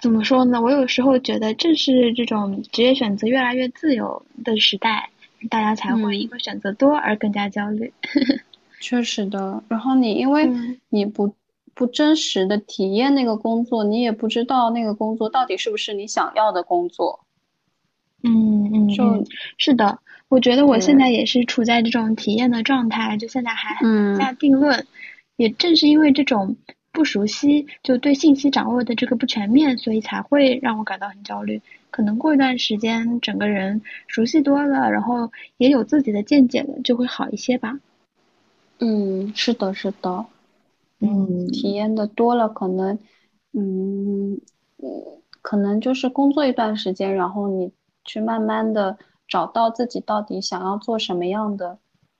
[0.00, 0.60] 怎么说呢？
[0.60, 5.10] 我有时候觉得，正是这种职业选择越来越自由的时代，
[5.50, 7.92] 大家才会因为选择多而更加焦虑。
[8.80, 9.62] 确实的。
[9.68, 10.50] 然后你因为
[10.88, 11.34] 你不
[11.74, 17.20] 不真实的体验那个工作，你也不知道那个工作到底是不是你想要的工作。
[18.22, 19.26] 嗯嗯，就
[19.58, 19.98] 是的。
[20.28, 24.86] 我觉得我现在也是处在这种体验的状态，就现在还很难下定论。
[25.36, 26.56] 也正是因为这种。
[27.00, 31.62] 不熟悉，就对信息掌握的这个不全面，所以才会让我感到很焦虑。
[31.90, 37.80] 可能过一段时间，整个人熟悉多了，然后也有自己的见解了，就会好一些吧。
[38.80, 40.26] 嗯，是的，是的。
[40.98, 42.98] 嗯，体验的多了，可能，
[43.54, 44.38] 嗯，
[45.40, 47.72] 可能就是工作一段时间，然后你
[48.04, 51.78] 去慢慢的找到自己到底想要做什么样的，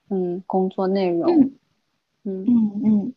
[0.09, 1.39] 嗯，工作内容。
[1.39, 1.51] 嗯
[2.23, 2.45] 嗯
[2.85, 3.13] 嗯，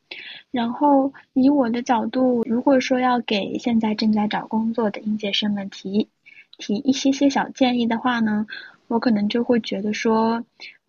[0.51, 6.09] 然后以我的角度，如果说要给现在正在找工作的应届生们提
[6.57, 8.47] 提一些些小建议的话呢，
[8.89, 10.43] 我可能就会觉得说，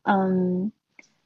[0.03, 0.71] 嗯，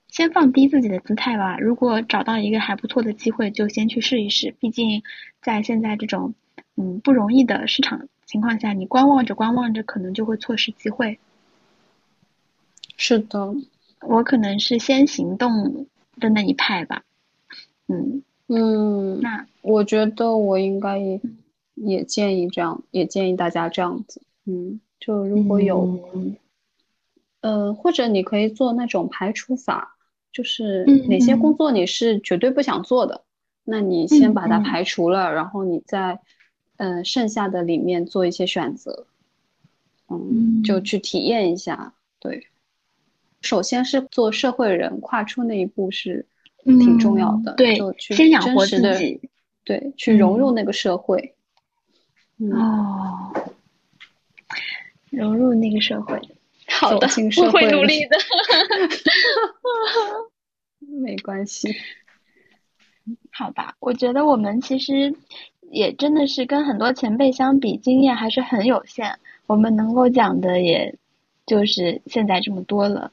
[0.07, 1.59] 先放低自己的姿态吧。
[1.59, 4.55] 如果找到一个还不错的机会，就先去试一试。
[4.59, 5.03] 毕竟
[5.43, 6.33] 在现在这种
[6.75, 11.19] 嗯不容易的市场情况下，你观望着观望着，可能就会错失机会。
[12.97, 13.53] 是的，
[14.01, 15.85] 我可能是先行动。
[16.19, 17.03] 的那一派吧，
[17.87, 21.21] 嗯嗯，那我觉得我应该也
[21.75, 25.99] 也建议这样，也建议大家这样子，嗯，就如果有，
[27.41, 29.95] 呃，或者你可以做那种排除法，
[30.31, 33.23] 就是哪些工作你是绝对不想做的，
[33.63, 36.19] 那你先把它排除了，然后你在
[36.77, 39.05] 嗯剩下的里面做一些选择，
[40.09, 42.47] 嗯，就去体验一下，对。
[43.41, 46.25] 首先是做社会人，跨出那一步是
[46.63, 47.53] 挺重要的。
[47.53, 49.21] 对，就去先养活自己，
[49.63, 51.35] 对，去融入那个社会。
[52.53, 53.33] 哦，
[55.09, 56.17] 融入那个社会，
[56.67, 57.07] 好的，
[57.43, 58.17] 我会努力的。
[61.01, 61.75] 没关系，
[63.31, 65.13] 好吧，我觉得我们其实
[65.69, 69.19] 也真的是跟很多前辈相比，经验还是很有限。
[69.45, 70.95] 我们能够讲的，也
[71.45, 73.11] 就是现在这么多了。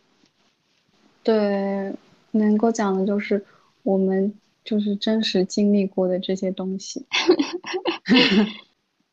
[1.26, 1.92] 对，
[2.30, 3.44] 能够讲的就是
[3.82, 7.04] 我们就是真实经历过的这些东西。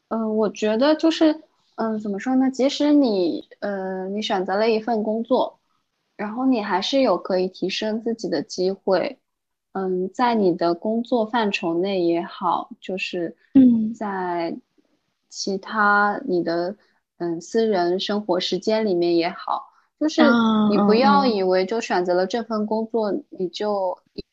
[0.10, 1.42] 嗯， 我觉得就是，
[1.74, 2.52] 嗯，怎么说呢？
[2.52, 5.60] 即使你，呃，你选择了一份工作，
[6.16, 9.18] 然后你还是有可以提升自己的机会。
[9.72, 14.56] 嗯，在你的工作范畴内也好，就是，嗯，在，
[15.30, 16.78] 其他你的
[17.18, 19.73] 嗯私人生活时间里面也好，
[20.04, 20.22] 就是
[20.70, 24.24] 你不要以为就选择了这份工作，你就一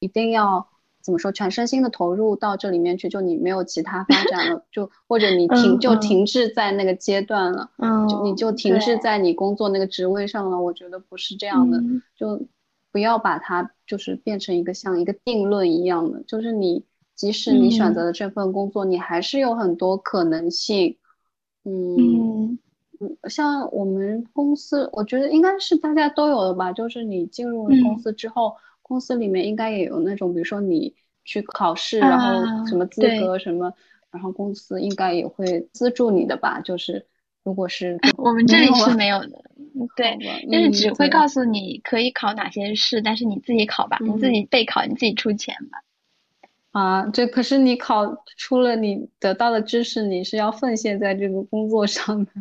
[0.00, 0.68] 一定要
[1.02, 7.70] 怎么说全身心的投入到这里面去，就你没有其他发展了，就或者你停就停滞在那个阶段了，
[8.08, 10.60] 就你就停滞在你工作那个职位上了。
[10.60, 11.82] 我觉得不是这样的，
[12.16, 12.46] 就
[12.92, 16.84] 不要把它就是变成一个像一个定论一样的，就是你。
[17.16, 20.96] 即使你选择了这份工作，你还是有很多可能性。
[21.64, 22.58] 嗯嗯，
[23.28, 26.72] 像我们公司，我觉得应该是大家都有的吧。
[26.72, 33.72] 就是你进入了公司之后，公司里面应该也有那种，比如说你去考试，然后什么资格什么，
[34.10, 36.60] 然后公司应该也会资助你的吧。
[36.60, 37.06] 就是
[37.42, 39.42] 如果是我们这里是没有的，
[39.96, 40.18] 对，
[40.50, 45.82] 就是只会告诉你可以考哪些试，但是你自己考吧，你自己备考，你自己出钱吧。
[46.70, 52.32] 啊，这可是你考出了，你得到的知识，你是要奉献在这个工作上的。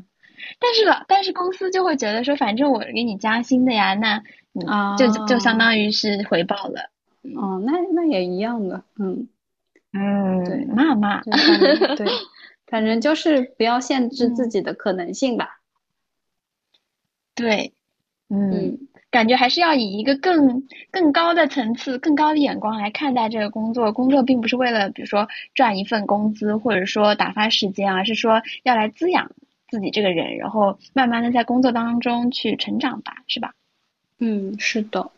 [0.60, 4.22] 但是，但是公司就会觉得说，反正我给你加薪的呀，那
[4.68, 6.90] 啊，就就相当于是回报了。
[7.36, 9.28] 哦，那那也一样的，嗯
[9.94, 11.22] 嗯，对，骂骂，
[11.96, 12.08] 对，
[12.68, 15.60] 反正就是不要限制自己的可能性吧。
[17.36, 17.74] 对，
[18.30, 18.88] 嗯。
[19.14, 23.92] 感觉还是要以一个更更高的层次、更高的眼光来看待这个工作。
[23.92, 29.30] 工作并不是为了，比如说赚一份工资，或者说打发时间，而是说要来滋养
[29.74, 33.56] 自己这个人，然后慢慢的在工作当中去成长吧，是吧？
[34.20, 35.10] 嗯，是的。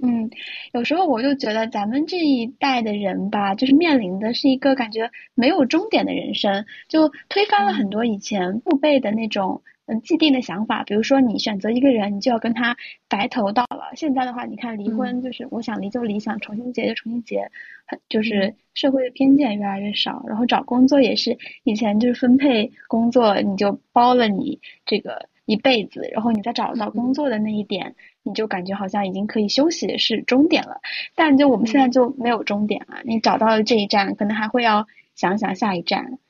[0.00, 0.28] 嗯，
[0.72, 9.62] 有时候我就觉得咱们这一代的人吧，就是面临的是一个感觉没有终点的人生，就推翻了很多以前父辈的那种。
[9.90, 12.76] 嗯，既定的想法，比如说你选择一个人，你就要跟他
[13.08, 13.92] 白头到老。
[13.96, 17.50] 现在的话，你看离婚就是我想离就离，想重新结就重新结，
[17.86, 20.24] 很就是社会的偏见越来越少。
[20.28, 30.80] 然后找工作也是，以前就是分配工作，你就包了你这个一辈子，然后你再找到工作的那一点，你就感觉好像已经可以休息是终点了。
[31.16, 34.86] 但就我们现在就没有终点了，你找到了这一站，可能还会要
[35.16, 36.20] 想想下一站。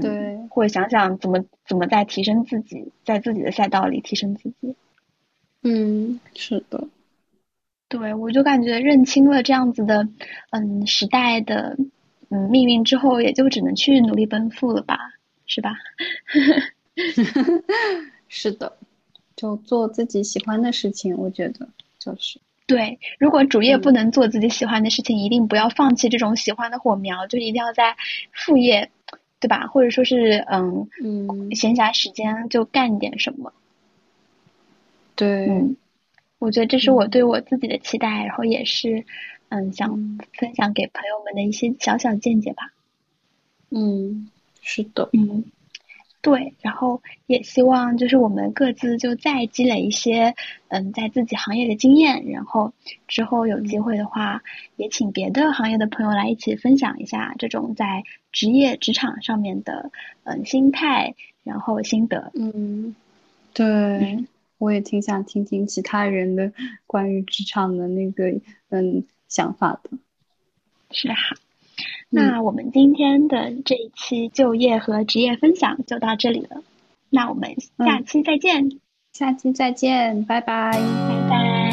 [0.00, 4.74] 对，或者想想怎么怎么在提升自己，在自己的赛道里提升自己。
[5.62, 6.88] 嗯，是的。
[7.88, 10.08] 对，我就感觉认清了这样子的，
[10.50, 11.76] 嗯，时代的
[12.28, 14.98] 嗯命运之后，也就只能去努力奔赴了吧，
[15.46, 15.76] 是吧？
[18.26, 18.76] 是的，
[19.36, 21.68] 就做自己喜欢的事情，我觉得
[22.00, 22.40] 就是。
[22.66, 27.94] 对，如果主业不能做自己喜欢的事情，一定不要放弃这种喜欢的火苗，就一定要在
[28.32, 28.90] 副业。
[29.44, 29.66] 对吧？
[29.66, 33.52] 或者说是嗯嗯，闲暇时间就干点什么。
[35.14, 35.76] 对，嗯，
[36.38, 39.04] 我觉得这是我对我自己的期待，然后也是
[39.50, 42.72] 嗯想分享给朋友们的一些小小见解吧。
[43.68, 44.30] 嗯，
[44.62, 45.44] 是的，嗯。
[46.24, 50.34] 对，然后也希望就是我们各自就再积累一些，
[50.68, 52.72] 嗯，在自己行业的经验，然后
[53.06, 54.42] 之后有机会的话，
[54.76, 59.90] 也请别的行业的朋友来一起分享一下这种在职业职场上面的
[60.22, 62.32] 嗯心态，然后心得。
[62.34, 62.96] 嗯，
[63.52, 64.24] 对，
[64.56, 66.50] 我也挺想听听其他人的
[66.86, 68.32] 关于职场的那个
[68.70, 69.90] 嗯想法的。
[70.90, 71.36] 是哈。
[72.14, 76.62] 那我们今天的这一期就业和职业分享就到这里了，
[77.10, 78.78] 那我们下期再见，
[79.12, 81.72] 下期再见，拜拜，拜拜。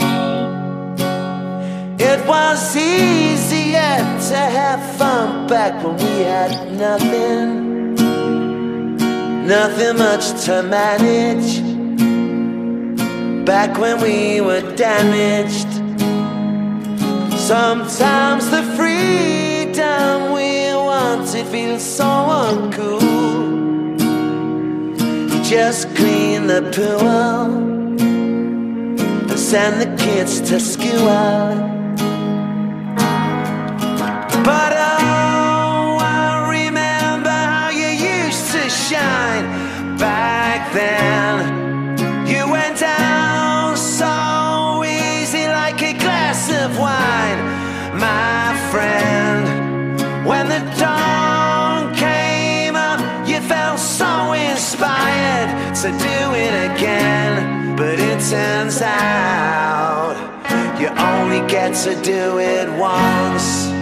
[2.00, 7.96] It was easier to have fun back when we had nothing,
[9.46, 11.62] nothing much to manage.
[13.46, 15.68] Back when we were damaged,
[17.38, 19.51] sometimes the freedom
[21.34, 23.02] it feels so uncool.
[25.32, 27.08] You just clean the pool
[28.00, 31.06] and send the kids to school.
[34.44, 34.74] But
[58.32, 60.16] turns out
[60.80, 63.81] you only get to do it once.